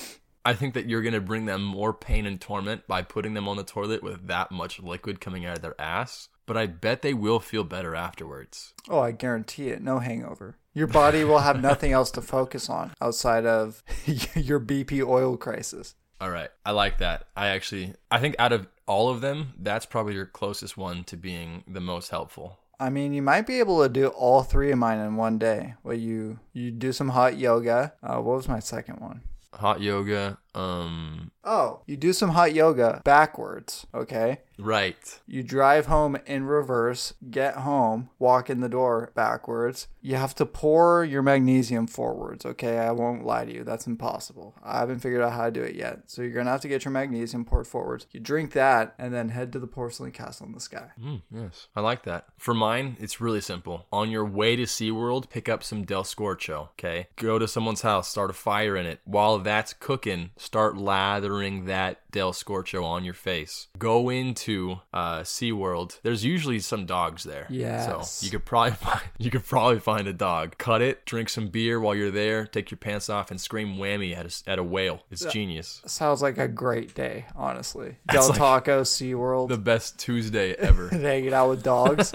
I 0.48 0.54
think 0.54 0.76
that 0.76 0.88
you're 0.88 1.02
gonna 1.02 1.20
bring 1.20 1.46
them 1.46 1.62
more 1.62 1.94
pain 1.94 2.26
and 2.26 2.40
torment 2.40 2.88
by 2.88 3.02
putting 3.02 3.34
them 3.34 3.50
on 3.50 3.58
the 3.58 3.66
toilet 3.66 4.02
with 4.02 4.28
that 4.28 4.50
much 4.50 4.80
liquid 4.80 5.20
coming 5.20 5.46
out 5.46 5.58
of 5.58 5.62
their 5.62 5.76
ass. 5.78 6.30
But 6.46 6.56
I 6.56 6.68
bet 6.68 7.02
they 7.02 7.14
will 7.14 7.42
feel 7.42 7.66
better 7.66 7.96
afterwards. 7.96 8.74
Oh, 8.88 9.02
I 9.02 9.12
guarantee 9.12 9.68
it. 9.68 9.82
No 9.82 10.00
hangover. 10.00 10.56
Your 10.74 10.88
body 10.88 11.26
will 11.26 11.40
have 11.40 11.62
nothing 11.62 11.92
else 11.92 12.12
to 12.12 12.22
focus 12.22 12.70
on 12.70 12.94
outside 13.02 13.46
of 13.46 13.84
your 14.36 14.62
BP 14.62 15.06
oil 15.06 15.36
crisis. 15.36 15.96
All 16.22 16.30
right, 16.30 16.50
I 16.66 16.72
like 16.72 17.00
that. 17.00 17.28
I 17.36 17.48
actually, 17.48 17.96
I 18.10 18.20
think 18.20 18.38
out 18.40 18.54
of 18.54 18.70
all 18.86 19.10
of 19.10 19.20
them, 19.20 19.52
that's 19.60 19.86
probably 19.86 20.14
your 20.14 20.28
closest 20.28 20.78
one 20.78 21.04
to 21.06 21.18
being 21.18 21.66
the 21.68 21.82
most 21.82 22.10
helpful. 22.10 22.58
I 22.80 22.90
mean, 22.90 23.12
you 23.12 23.22
might 23.22 23.48
be 23.48 23.60
able 23.60 23.84
to 23.84 23.90
do 23.90 24.08
all 24.08 24.44
three 24.44 24.72
of 24.72 24.78
mine 24.78 25.00
in 25.00 25.18
one 25.18 25.40
day. 25.40 25.74
Well, 25.84 25.98
you 25.98 26.40
you 26.54 26.72
do 26.72 26.94
some 26.94 27.10
hot 27.10 27.38
yoga. 27.38 27.96
Uh, 28.02 28.22
what 28.22 28.38
was 28.38 28.48
my 28.48 28.60
second 28.60 29.02
one? 29.02 29.24
Hot 29.54 29.82
yoga, 29.82 30.38
um, 30.58 31.32
Oh, 31.44 31.82
you 31.86 31.96
do 31.96 32.12
some 32.12 32.30
hot 32.32 32.54
yoga 32.54 33.02
backwards. 33.06 33.88
Okay. 33.94 34.40
right. 34.60 34.98
You 35.26 35.44
drive 35.44 35.86
home 35.86 36.18
in 36.26 36.44
reverse, 36.46 37.14
get 37.32 37.56
home, 37.58 38.10
walk 38.20 38.50
in 38.50 38.60
the 38.60 38.68
door 38.68 39.12
backwards. 39.16 39.88
You 40.02 40.16
have 40.16 40.36
to 40.36 40.46
pour 40.46 41.06
your 41.06 41.22
magnesium 41.22 41.88
forwards, 41.88 42.46
okay? 42.46 42.80
I 42.80 42.92
won't 42.92 43.26
lie 43.26 43.46
to 43.46 43.54
you. 43.54 43.64
That's 43.64 43.88
impossible. 43.88 44.56
I 44.64 44.80
haven't 44.80 45.00
figured 45.00 45.22
out 45.22 45.34
how 45.34 45.46
to 45.46 45.52
do 45.52 45.64
it 45.64 45.76
yet. 45.76 46.00
So 46.08 46.22
you're 46.22 46.32
going 46.32 46.48
to 46.48 46.52
have 46.52 46.62
to 46.62 46.68
get 46.68 46.84
your 46.84 46.92
magnesium 46.92 47.46
poured 47.46 47.68
forwards. 47.68 48.08
You 48.12 48.20
drink 48.20 48.52
that 48.54 48.94
and 48.98 49.14
then 49.14 49.30
head 49.30 49.54
to 49.54 49.60
the 49.60 49.68
porcelain 49.68 50.12
castle 50.12 50.48
in 50.48 50.52
the 50.54 50.60
sky. 50.60 50.90
Mm, 51.02 51.22
yes, 51.34 51.68
I 51.76 51.80
like 51.82 52.04
that. 52.04 52.26
For 52.38 52.54
mine, 52.54 52.98
it's 53.00 53.22
really 53.22 53.42
simple. 53.42 53.86
On 53.94 54.10
your 54.10 54.26
way 54.26 54.56
to 54.58 54.64
SeaWorld, 54.64 55.30
pick 55.30 55.48
up 55.48 55.64
some 55.64 55.84
Del 55.86 56.04
Scorcho, 56.04 56.70
okay? 56.72 57.08
Go 57.16 57.40
to 57.40 57.48
someone's 57.48 57.82
house, 57.82 58.10
start 58.10 58.30
a 58.32 58.34
fire 58.34 58.76
in 58.76 58.86
it. 58.86 59.00
While 59.06 59.40
that's 59.40 59.72
cooking, 59.74 60.32
start 60.48 60.78
lathering 60.78 61.66
that 61.66 62.00
Del 62.12 62.32
Scorcho 62.32 62.82
on 62.82 63.04
your 63.04 63.14
face. 63.14 63.68
Go 63.78 64.08
into 64.08 64.78
uh, 64.94 65.20
SeaWorld. 65.20 66.00
There's 66.04 66.24
usually 66.24 66.60
some 66.60 66.86
dogs 66.86 67.26
there. 67.26 67.48
Yes. 67.50 68.14
So 68.14 68.26
you 68.26 68.32
could 68.32 68.46
probably 68.46 68.72
find 68.80 69.02
you 69.18 69.30
could 69.30 69.46
probably 69.46 69.80
find 69.80 70.08
a 70.08 70.14
dog. 70.14 70.58
Cut 70.58 70.82
it, 70.82 71.06
drink 71.06 71.28
some 71.28 71.50
beer 71.50 71.82
while 71.82 71.94
you're 71.96 72.12
there, 72.12 72.48
take 72.48 72.72
your 72.72 72.78
pants 72.78 73.10
off 73.10 73.30
and 73.30 73.42
scream 73.42 73.76
whammy 73.76 74.16
at 74.16 74.26
a, 74.26 74.50
at 74.50 74.58
a 74.58 74.64
whale. 74.64 75.04
It's 75.12 75.26
genius. 75.26 75.82
Sounds 75.86 76.22
like 76.22 76.38
a 76.38 76.48
great 76.48 76.96
day, 76.96 77.26
honestly. 77.36 77.98
Del 78.10 78.30
like 78.30 78.38
Taco, 78.38 78.84
SeaWorld, 78.84 79.50
The 79.50 79.58
best 79.58 80.00
Tuesday 80.00 80.54
ever. 80.54 80.88
hanging 80.92 81.34
out 81.34 81.50
with 81.50 81.62
dogs. 81.62 82.14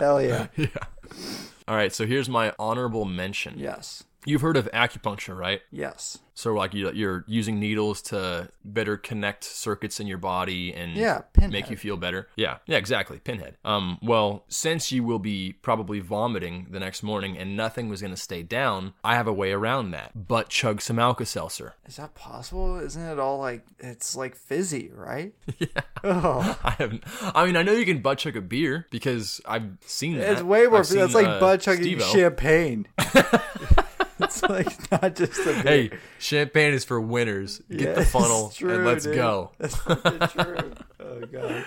Hell 0.00 0.20
yeah. 0.20 0.48
yeah. 0.56 0.66
All 1.68 1.76
right, 1.76 1.92
so 1.92 2.06
here's 2.06 2.28
my 2.28 2.52
honorable 2.58 3.04
mention. 3.04 3.56
Yes. 3.56 4.02
You've 4.28 4.42
heard 4.42 4.56
of 4.56 4.70
acupuncture, 4.72 5.36
right? 5.36 5.62
Yes. 5.70 6.18
So 6.34 6.52
like 6.54 6.72
you- 6.72 6.92
you're 6.92 7.24
using 7.26 7.58
needles 7.58 8.00
to 8.02 8.48
better 8.64 8.96
connect 8.96 9.42
circuits 9.42 9.98
in 9.98 10.06
your 10.06 10.18
body 10.18 10.72
and 10.72 10.92
Yeah, 10.92 11.22
pinhead. 11.32 11.50
make 11.50 11.68
you 11.68 11.76
feel 11.76 11.96
better. 11.96 12.28
Yeah, 12.36 12.58
yeah, 12.66 12.76
exactly, 12.76 13.18
pinhead. 13.18 13.56
Um, 13.64 13.98
well, 14.02 14.44
since 14.48 14.92
you 14.92 15.02
will 15.02 15.18
be 15.18 15.54
probably 15.62 15.98
vomiting 15.98 16.68
the 16.70 16.78
next 16.78 17.02
morning 17.02 17.36
and 17.36 17.56
nothing 17.56 17.88
was 17.88 18.00
going 18.02 18.12
to 18.12 18.16
stay 18.20 18.44
down, 18.44 18.92
I 19.02 19.16
have 19.16 19.26
a 19.26 19.32
way 19.32 19.50
around 19.50 19.90
that. 19.90 20.28
But 20.28 20.48
chug 20.48 20.80
some 20.80 21.00
Alka-Seltzer. 21.00 21.74
Is 21.86 21.96
that 21.96 22.14
possible? 22.14 22.78
Isn't 22.78 23.02
it 23.02 23.18
all 23.18 23.38
like 23.38 23.64
it's 23.80 24.14
like 24.14 24.36
fizzy, 24.36 24.90
right? 24.94 25.32
Yeah. 25.58 25.66
Oh. 26.04 26.56
I 26.62 26.70
have. 26.72 27.32
I 27.34 27.46
mean, 27.46 27.56
I 27.56 27.62
know 27.64 27.72
you 27.72 27.84
can 27.84 28.00
butt 28.00 28.18
chug 28.18 28.36
a 28.36 28.40
beer 28.40 28.86
because 28.90 29.40
I've 29.44 29.64
seen 29.84 30.16
that. 30.18 30.30
It's 30.34 30.42
way 30.42 30.66
more. 30.68 30.84
Seen, 30.84 30.98
That's 31.00 31.14
like 31.14 31.26
uh, 31.26 31.40
butt 31.40 31.60
chugging 31.62 31.82
Steve-O. 31.82 32.12
champagne. 32.12 32.86
it's 34.24 34.42
like 34.42 34.90
not 34.92 35.14
just 35.16 35.40
a 35.40 35.44
beer. 35.44 35.62
Hey, 35.62 35.90
champagne 36.18 36.72
is 36.74 36.84
for 36.84 37.00
winners. 37.00 37.60
Get 37.70 37.80
Yeah, 37.80 37.92
the 37.94 38.04
funnel 38.04 38.50
true, 38.50 38.74
and 38.74 38.84
let's 38.86 39.04
dude. 39.04 39.14
go. 39.16 39.52
That's 39.58 39.76
true. 40.32 40.72
Oh 41.00 41.20
god. 41.32 41.64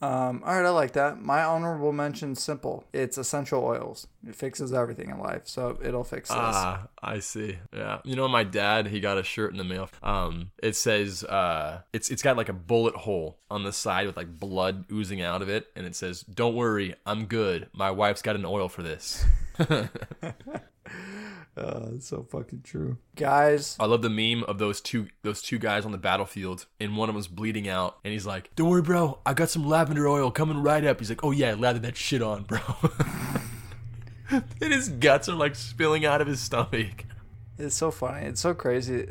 Um, 0.00 0.42
all 0.44 0.56
right, 0.56 0.66
I 0.66 0.70
like 0.70 0.94
that. 0.94 1.22
My 1.22 1.44
honorable 1.44 1.92
mention 1.92 2.34
simple. 2.34 2.82
It's 2.92 3.16
essential 3.18 3.62
oils. 3.62 4.08
It 4.26 4.34
fixes 4.34 4.72
everything 4.72 5.10
in 5.10 5.18
life, 5.20 5.42
so 5.44 5.78
it'll 5.80 6.02
fix 6.02 6.28
this. 6.28 6.38
Ah, 6.40 6.88
I 7.00 7.20
see. 7.20 7.56
Yeah. 7.72 8.00
You 8.02 8.16
know, 8.16 8.26
my 8.26 8.42
dad, 8.42 8.88
he 8.88 8.98
got 8.98 9.16
a 9.16 9.22
shirt 9.22 9.52
in 9.52 9.58
the 9.58 9.64
mail. 9.64 9.88
Um, 10.02 10.50
it 10.60 10.74
says, 10.74 11.22
uh, 11.22 11.82
it's 11.92 12.10
it's 12.10 12.20
got 12.20 12.36
like 12.36 12.48
a 12.48 12.52
bullet 12.52 12.96
hole 12.96 13.38
on 13.48 13.62
the 13.62 13.72
side 13.72 14.08
with 14.08 14.16
like 14.16 14.40
blood 14.40 14.86
oozing 14.90 15.22
out 15.22 15.40
of 15.40 15.48
it, 15.48 15.68
and 15.76 15.86
it 15.86 15.94
says, 15.94 16.22
"Don't 16.22 16.56
worry, 16.56 16.96
I'm 17.06 17.26
good. 17.26 17.68
My 17.72 17.92
wife's 17.92 18.22
got 18.22 18.34
an 18.34 18.44
oil 18.44 18.68
for 18.68 18.82
this." 18.82 19.24
Uh, 21.56 21.90
it's 21.94 22.08
so 22.08 22.26
fucking 22.30 22.62
true, 22.64 22.96
guys. 23.14 23.76
I 23.78 23.84
love 23.84 24.00
the 24.00 24.08
meme 24.08 24.42
of 24.44 24.56
those 24.58 24.80
two 24.80 25.08
those 25.22 25.42
two 25.42 25.58
guys 25.58 25.84
on 25.84 25.92
the 25.92 25.98
battlefield, 25.98 26.64
and 26.80 26.96
one 26.96 27.10
of 27.10 27.14
them's 27.14 27.28
bleeding 27.28 27.68
out, 27.68 27.98
and 28.04 28.12
he's 28.12 28.24
like, 28.24 28.54
"Don't 28.56 28.70
worry, 28.70 28.80
bro. 28.80 29.18
I 29.26 29.34
got 29.34 29.50
some 29.50 29.68
lavender 29.68 30.08
oil 30.08 30.30
coming 30.30 30.62
right 30.62 30.82
up." 30.84 30.98
He's 30.98 31.10
like, 31.10 31.22
"Oh 31.22 31.30
yeah, 31.30 31.54
lather 31.54 31.78
that 31.80 31.96
shit 31.96 32.22
on, 32.22 32.44
bro." 32.44 32.60
and 34.30 34.72
his 34.72 34.88
guts 34.88 35.28
are 35.28 35.34
like 35.34 35.54
spilling 35.54 36.06
out 36.06 36.22
of 36.22 36.26
his 36.26 36.40
stomach. 36.40 37.04
It's 37.58 37.76
so 37.76 37.90
funny. 37.90 38.26
It's 38.26 38.40
so 38.40 38.54
crazy. 38.54 39.08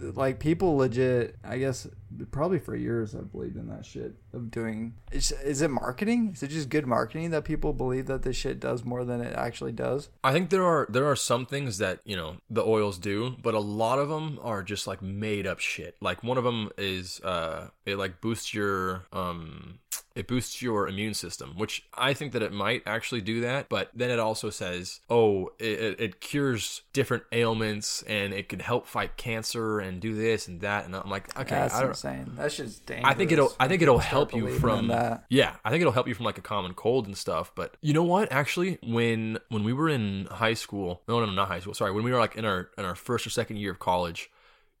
Like 0.00 0.40
people 0.40 0.76
legit, 0.78 1.36
I 1.44 1.58
guess 1.58 1.86
probably 2.30 2.58
for 2.58 2.74
years 2.76 3.14
I've 3.14 3.30
believed 3.32 3.56
in 3.56 3.68
that 3.68 3.84
shit 3.84 4.14
of 4.32 4.50
doing. 4.50 4.94
Is, 5.12 5.32
is 5.32 5.60
it 5.62 5.70
marketing? 5.70 6.30
Is 6.34 6.42
it 6.42 6.48
just 6.50 6.68
good 6.68 6.86
marketing 6.86 7.30
that 7.30 7.44
people 7.44 7.72
believe 7.72 8.06
that 8.06 8.22
this 8.22 8.36
shit 8.36 8.60
does 8.60 8.84
more 8.84 9.04
than 9.04 9.20
it 9.20 9.34
actually 9.34 9.72
does? 9.72 10.08
I 10.24 10.32
think 10.32 10.50
there 10.50 10.64
are 10.64 10.86
there 10.88 11.06
are 11.06 11.16
some 11.16 11.46
things 11.46 11.78
that 11.78 12.00
you 12.04 12.16
know 12.16 12.36
the 12.50 12.64
oils 12.64 12.98
do, 12.98 13.36
but 13.42 13.54
a 13.54 13.60
lot 13.60 13.98
of 13.98 14.08
them 14.08 14.38
are 14.42 14.62
just 14.62 14.86
like 14.86 15.02
made 15.02 15.46
up 15.46 15.58
shit. 15.60 15.96
Like 16.00 16.22
one 16.22 16.38
of 16.38 16.44
them 16.44 16.70
is 16.78 17.20
uh, 17.22 17.68
it 17.84 17.96
like 17.96 18.20
boosts 18.20 18.52
your 18.54 19.04
um 19.12 19.78
it 20.14 20.26
boosts 20.26 20.62
your 20.62 20.88
immune 20.88 21.12
system, 21.12 21.52
which 21.58 21.84
I 21.92 22.14
think 22.14 22.32
that 22.32 22.40
it 22.42 22.50
might 22.50 22.82
actually 22.86 23.20
do 23.20 23.42
that. 23.42 23.68
But 23.68 23.90
then 23.94 24.08
it 24.08 24.18
also 24.18 24.48
says, 24.48 25.00
oh, 25.10 25.50
it, 25.58 25.66
it- 25.80 26.00
it 26.06 26.20
cures 26.20 26.82
different 26.94 27.24
ailments 27.32 28.02
and 28.02 28.32
it 28.32 28.48
can 28.48 28.60
help 28.60 28.86
fight 28.86 29.16
cancer 29.18 29.78
and 29.78 30.00
do 30.00 30.14
this 30.14 30.48
and 30.48 30.60
that. 30.62 30.86
And 30.86 30.96
I'm 30.96 31.10
like, 31.10 31.38
okay, 31.38 31.54
That's 31.56 31.74
I 31.74 31.82
don't. 31.82 31.95
Insane. 32.04 32.32
That's 32.36 32.56
just 32.56 32.86
dangerous. 32.86 33.10
I 33.10 33.14
think 33.14 33.32
it'll. 33.32 33.52
I 33.58 33.68
think 33.68 33.82
it'll 33.82 33.98
help 33.98 34.34
you 34.34 34.48
from 34.58 34.88
that. 34.88 35.24
Yeah, 35.28 35.54
I 35.64 35.70
think 35.70 35.80
it'll 35.80 35.92
help 35.92 36.08
you 36.08 36.14
from 36.14 36.24
like 36.24 36.38
a 36.38 36.42
common 36.42 36.74
cold 36.74 37.06
and 37.06 37.16
stuff. 37.16 37.52
But 37.54 37.76
you 37.80 37.92
know 37.92 38.02
what? 38.04 38.30
Actually, 38.30 38.78
when 38.82 39.38
when 39.48 39.64
we 39.64 39.72
were 39.72 39.88
in 39.88 40.26
high 40.30 40.54
school, 40.54 41.02
no, 41.08 41.20
no, 41.20 41.26
no, 41.26 41.32
not 41.32 41.48
high 41.48 41.60
school. 41.60 41.74
Sorry, 41.74 41.92
when 41.92 42.04
we 42.04 42.12
were 42.12 42.18
like 42.18 42.36
in 42.36 42.44
our 42.44 42.70
in 42.78 42.84
our 42.84 42.94
first 42.94 43.26
or 43.26 43.30
second 43.30 43.56
year 43.56 43.70
of 43.72 43.78
college, 43.78 44.30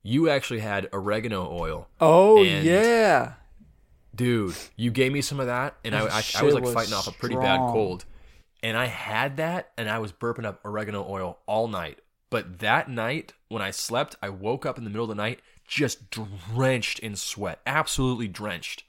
you 0.02 0.28
actually 0.30 0.60
had 0.60 0.88
oregano 0.92 1.50
oil, 1.50 1.88
Oh 2.00 2.42
yeah. 2.42 3.32
dude. 4.14 4.54
You 4.76 4.90
gave 4.90 5.12
me 5.12 5.20
some 5.20 5.40
of 5.40 5.46
that, 5.46 5.76
and 5.84 5.94
I, 5.94 6.04
That 6.04 6.12
I, 6.12 6.18
I 6.18 6.20
shit 6.20 6.42
was 6.44 6.54
like 6.54 6.64
was 6.64 6.74
fighting 6.74 6.94
off 6.94 7.08
a 7.08 7.12
pretty 7.12 7.36
bad 7.36 7.58
cold, 7.58 8.04
and 8.62 8.76
I 8.76 8.86
had 8.86 9.38
that, 9.38 9.72
and 9.76 9.88
I 9.88 9.98
was 9.98 10.12
burping 10.12 10.44
up 10.44 10.60
oregano 10.64 11.06
oil 11.08 11.38
all 11.46 11.68
night. 11.68 11.98
But 12.28 12.58
that 12.58 12.90
night, 12.90 13.34
when 13.48 13.62
I 13.62 13.70
slept, 13.70 14.16
I 14.20 14.30
woke 14.30 14.66
up 14.66 14.78
in 14.78 14.84
the 14.84 14.90
middle 14.90 15.04
of 15.04 15.08
the 15.08 15.14
night 15.14 15.40
just 15.66 16.10
drenched 16.10 16.98
in 17.00 17.16
sweat, 17.16 17.60
absolutely 17.66 18.28
drenched. 18.28 18.84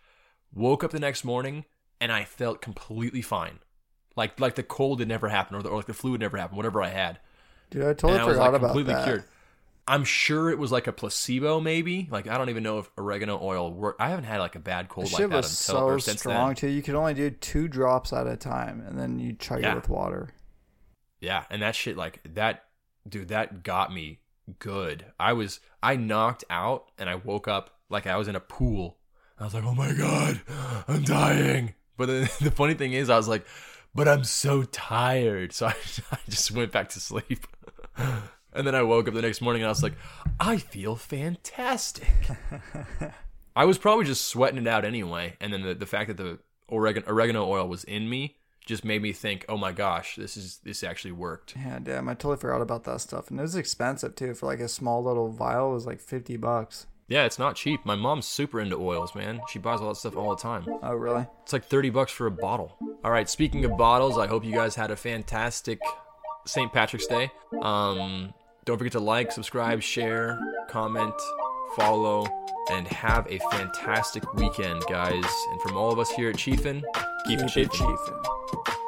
Woke 0.54 0.84
up 0.84 0.92
the 0.92 1.00
next 1.00 1.24
morning 1.24 1.66
and 2.00 2.12
I 2.12 2.24
felt 2.24 2.62
completely 2.62 3.22
fine, 3.22 3.60
like 4.16 4.40
like 4.40 4.56
the 4.56 4.64
cold 4.64 5.00
had 5.00 5.08
never 5.08 5.30
happened 5.30 5.60
or, 5.60 5.64
the, 5.64 5.70
or 5.70 5.78
like 5.78 5.86
the 5.88 5.94
flu 5.94 6.12
had 6.14 6.22
never 6.22 6.38
happened, 6.38 6.58
whatever 6.58 6.82
I 6.82 6.90
had, 6.90 7.20
Dude, 7.70 7.84
I 7.84 7.88
totally 7.94 8.14
and 8.14 8.22
I 8.22 8.26
was 8.26 8.36
forgot 8.38 8.52
like 8.54 8.56
about 8.62 8.68
completely 8.68 8.94
that. 8.94 9.04
cured. 9.06 9.24
I'm 9.90 10.04
sure 10.04 10.50
it 10.50 10.58
was 10.58 10.70
like 10.72 10.88
a 10.88 10.92
placebo, 10.92 11.60
maybe. 11.62 12.08
Like 12.12 12.28
I 12.28 12.38
don't 12.38 12.50
even 12.50 12.62
know 12.64 12.80
if 12.80 12.90
oregano 12.98 13.40
oil 13.42 13.72
worked. 13.72 14.02
I 14.02 14.10
haven't 14.10 14.26
had 14.26 14.40
like 14.40 14.56
a 14.56 14.60
bad 14.60 14.90
cold 14.90 15.12
like 15.14 15.20
that 15.22 15.30
was 15.30 15.46
until 15.68 15.82
so 15.82 15.86
or 15.88 16.00
since 16.00 16.20
strong 16.20 16.50
then. 16.50 16.56
too. 16.56 16.68
You 16.68 16.82
could 16.82 16.96
only 16.96 17.14
do 17.14 17.30
two 17.30 17.68
drops 17.68 18.12
at 18.14 18.28
a 18.28 18.36
time, 18.38 18.82
and 18.86 18.98
then 19.00 19.18
you 19.20 19.34
chug 19.34 19.62
Yeah. 19.62 19.72
it 19.74 19.76
with 19.76 19.90
water. 19.90 20.30
Yeah, 21.22 21.44
and 21.50 21.62
that 21.62 21.74
shit 21.76 21.98
like 21.98 22.20
that 22.36 22.66
dude, 23.08 23.30
that 23.30 23.64
got 23.64 23.94
me 23.94 24.20
good. 24.60 25.06
I 25.20 25.34
was 25.34 25.60
I 25.82 25.96
knocked 25.96 26.44
out 26.50 26.92
and 26.98 27.10
I 27.10 27.16
woke 27.16 27.48
up 27.48 27.72
like 27.90 28.08
I 28.08 28.18
was 28.18 28.28
in 28.28 28.36
a 28.36 28.40
pool. 28.40 28.98
I 29.40 29.44
was 29.44 29.54
like, 29.54 29.64
"Oh 29.64 29.76
my 29.76 29.94
god, 29.94 30.42
I'm 30.88 31.04
dying." 31.04 31.76
But 31.98 32.08
then 32.08 32.30
the 32.42 32.52
funny 32.52 32.74
thing 32.74 32.94
is 32.94 33.10
I 33.10 33.18
was 33.18 33.28
like, 33.28 33.46
"But 33.94 34.08
I'm 34.08 34.24
so 34.24 34.64
tired." 34.64 35.54
So 35.54 35.68
I, 35.68 35.76
I 36.12 36.18
just 36.30 36.52
went 36.52 36.72
back 36.72 36.90
to 36.90 37.00
sleep. 37.00 37.46
And 38.54 38.66
then 38.66 38.74
I 38.74 38.82
woke 38.82 39.08
up 39.08 39.14
the 39.14 39.22
next 39.22 39.40
morning 39.40 39.62
and 39.62 39.68
I 39.68 39.72
was 39.72 39.84
like, 39.84 39.94
"I 40.40 40.58
feel 40.58 40.96
fantastic." 40.96 42.12
I 43.56 43.66
was 43.66 43.78
probably 43.78 44.06
just 44.06 44.26
sweating 44.26 44.60
it 44.60 44.68
out 44.68 44.84
anyway, 44.84 45.36
and 45.40 45.54
then 45.54 45.62
the, 45.62 45.76
the 45.76 45.86
fact 45.86 46.08
that 46.08 46.18
the 46.18 46.40
oregano 46.68 47.06
oregano 47.08 47.46
oil 47.46 47.68
was 47.68 47.84
in 47.84 48.10
me 48.10 48.38
just 48.68 48.84
made 48.84 49.02
me 49.02 49.14
think, 49.14 49.46
oh 49.50 49.58
my 49.58 49.72
gosh, 49.72 50.18
this 50.18 50.38
is 50.38 50.60
this 50.64 50.84
actually 50.84 51.14
worked. 51.14 51.56
Yeah, 51.56 51.80
damn, 51.82 52.10
I 52.10 52.14
totally 52.14 52.38
forgot 52.38 52.62
about 52.62 52.84
that 52.84 53.02
stuff. 53.02 53.32
And 53.32 53.40
it 53.40 53.44
was 53.44 53.56
expensive 53.56 54.16
too. 54.16 54.34
For 54.34 54.46
like 54.46 54.60
a 54.60 54.68
small 54.68 55.04
little 55.04 55.30
vial, 55.30 55.72
it 55.72 55.74
was 55.74 55.88
like 55.88 56.02
fifty 56.02 56.38
bucks. 56.38 56.86
Yeah, 57.10 57.24
it's 57.24 57.40
not 57.40 57.56
cheap. 57.56 57.86
My 57.86 57.96
mom's 57.96 58.26
super 58.26 58.60
into 58.60 58.76
oils, 58.76 59.16
man. 59.16 59.40
She 59.50 59.60
buys 59.60 59.80
all 59.80 59.88
that 59.88 59.96
stuff 59.96 60.18
all 60.18 60.36
the 60.36 60.42
time. 60.42 60.66
Oh, 60.84 60.94
really? 60.94 61.26
It's 61.44 61.54
like 61.54 61.64
30 61.64 61.90
bucks 61.92 62.12
for 62.12 62.28
a 62.28 62.32
bottle. 62.32 62.76
All 63.02 63.12
right, 63.12 63.30
speaking 63.30 63.64
of 63.64 63.78
bottles, 63.78 64.18
I 64.18 64.28
hope 64.28 64.44
you 64.44 64.52
guys 64.52 64.76
had 64.76 64.92
a 64.92 64.96
fantastic 64.98 65.80
St. 66.46 66.72
Patrick's 66.74 67.08
Day. 67.08 67.32
Um, 67.62 68.34
don't 68.66 68.78
forget 68.78 68.92
to 68.92 69.00
like, 69.00 69.32
subscribe, 69.32 69.82
share, 69.82 70.38
comment, 70.68 71.16
follow, 71.78 72.28
and 72.72 72.86
have 72.90 73.26
a 73.32 73.40
fantastic 73.52 74.34
weekend, 74.34 74.84
guys. 74.90 75.24
And 75.52 75.62
from 75.62 75.78
all 75.78 75.94
of 75.94 76.00
us 76.00 76.12
here 76.12 76.30
at 76.30 76.36
Chiefin, 76.36 76.84
keep, 77.26 77.40
it 77.40 77.50
Keep 77.54 77.66
it 77.66 77.72
chiefin' 77.72 78.37
thank 78.48 78.68
you. 78.70 78.87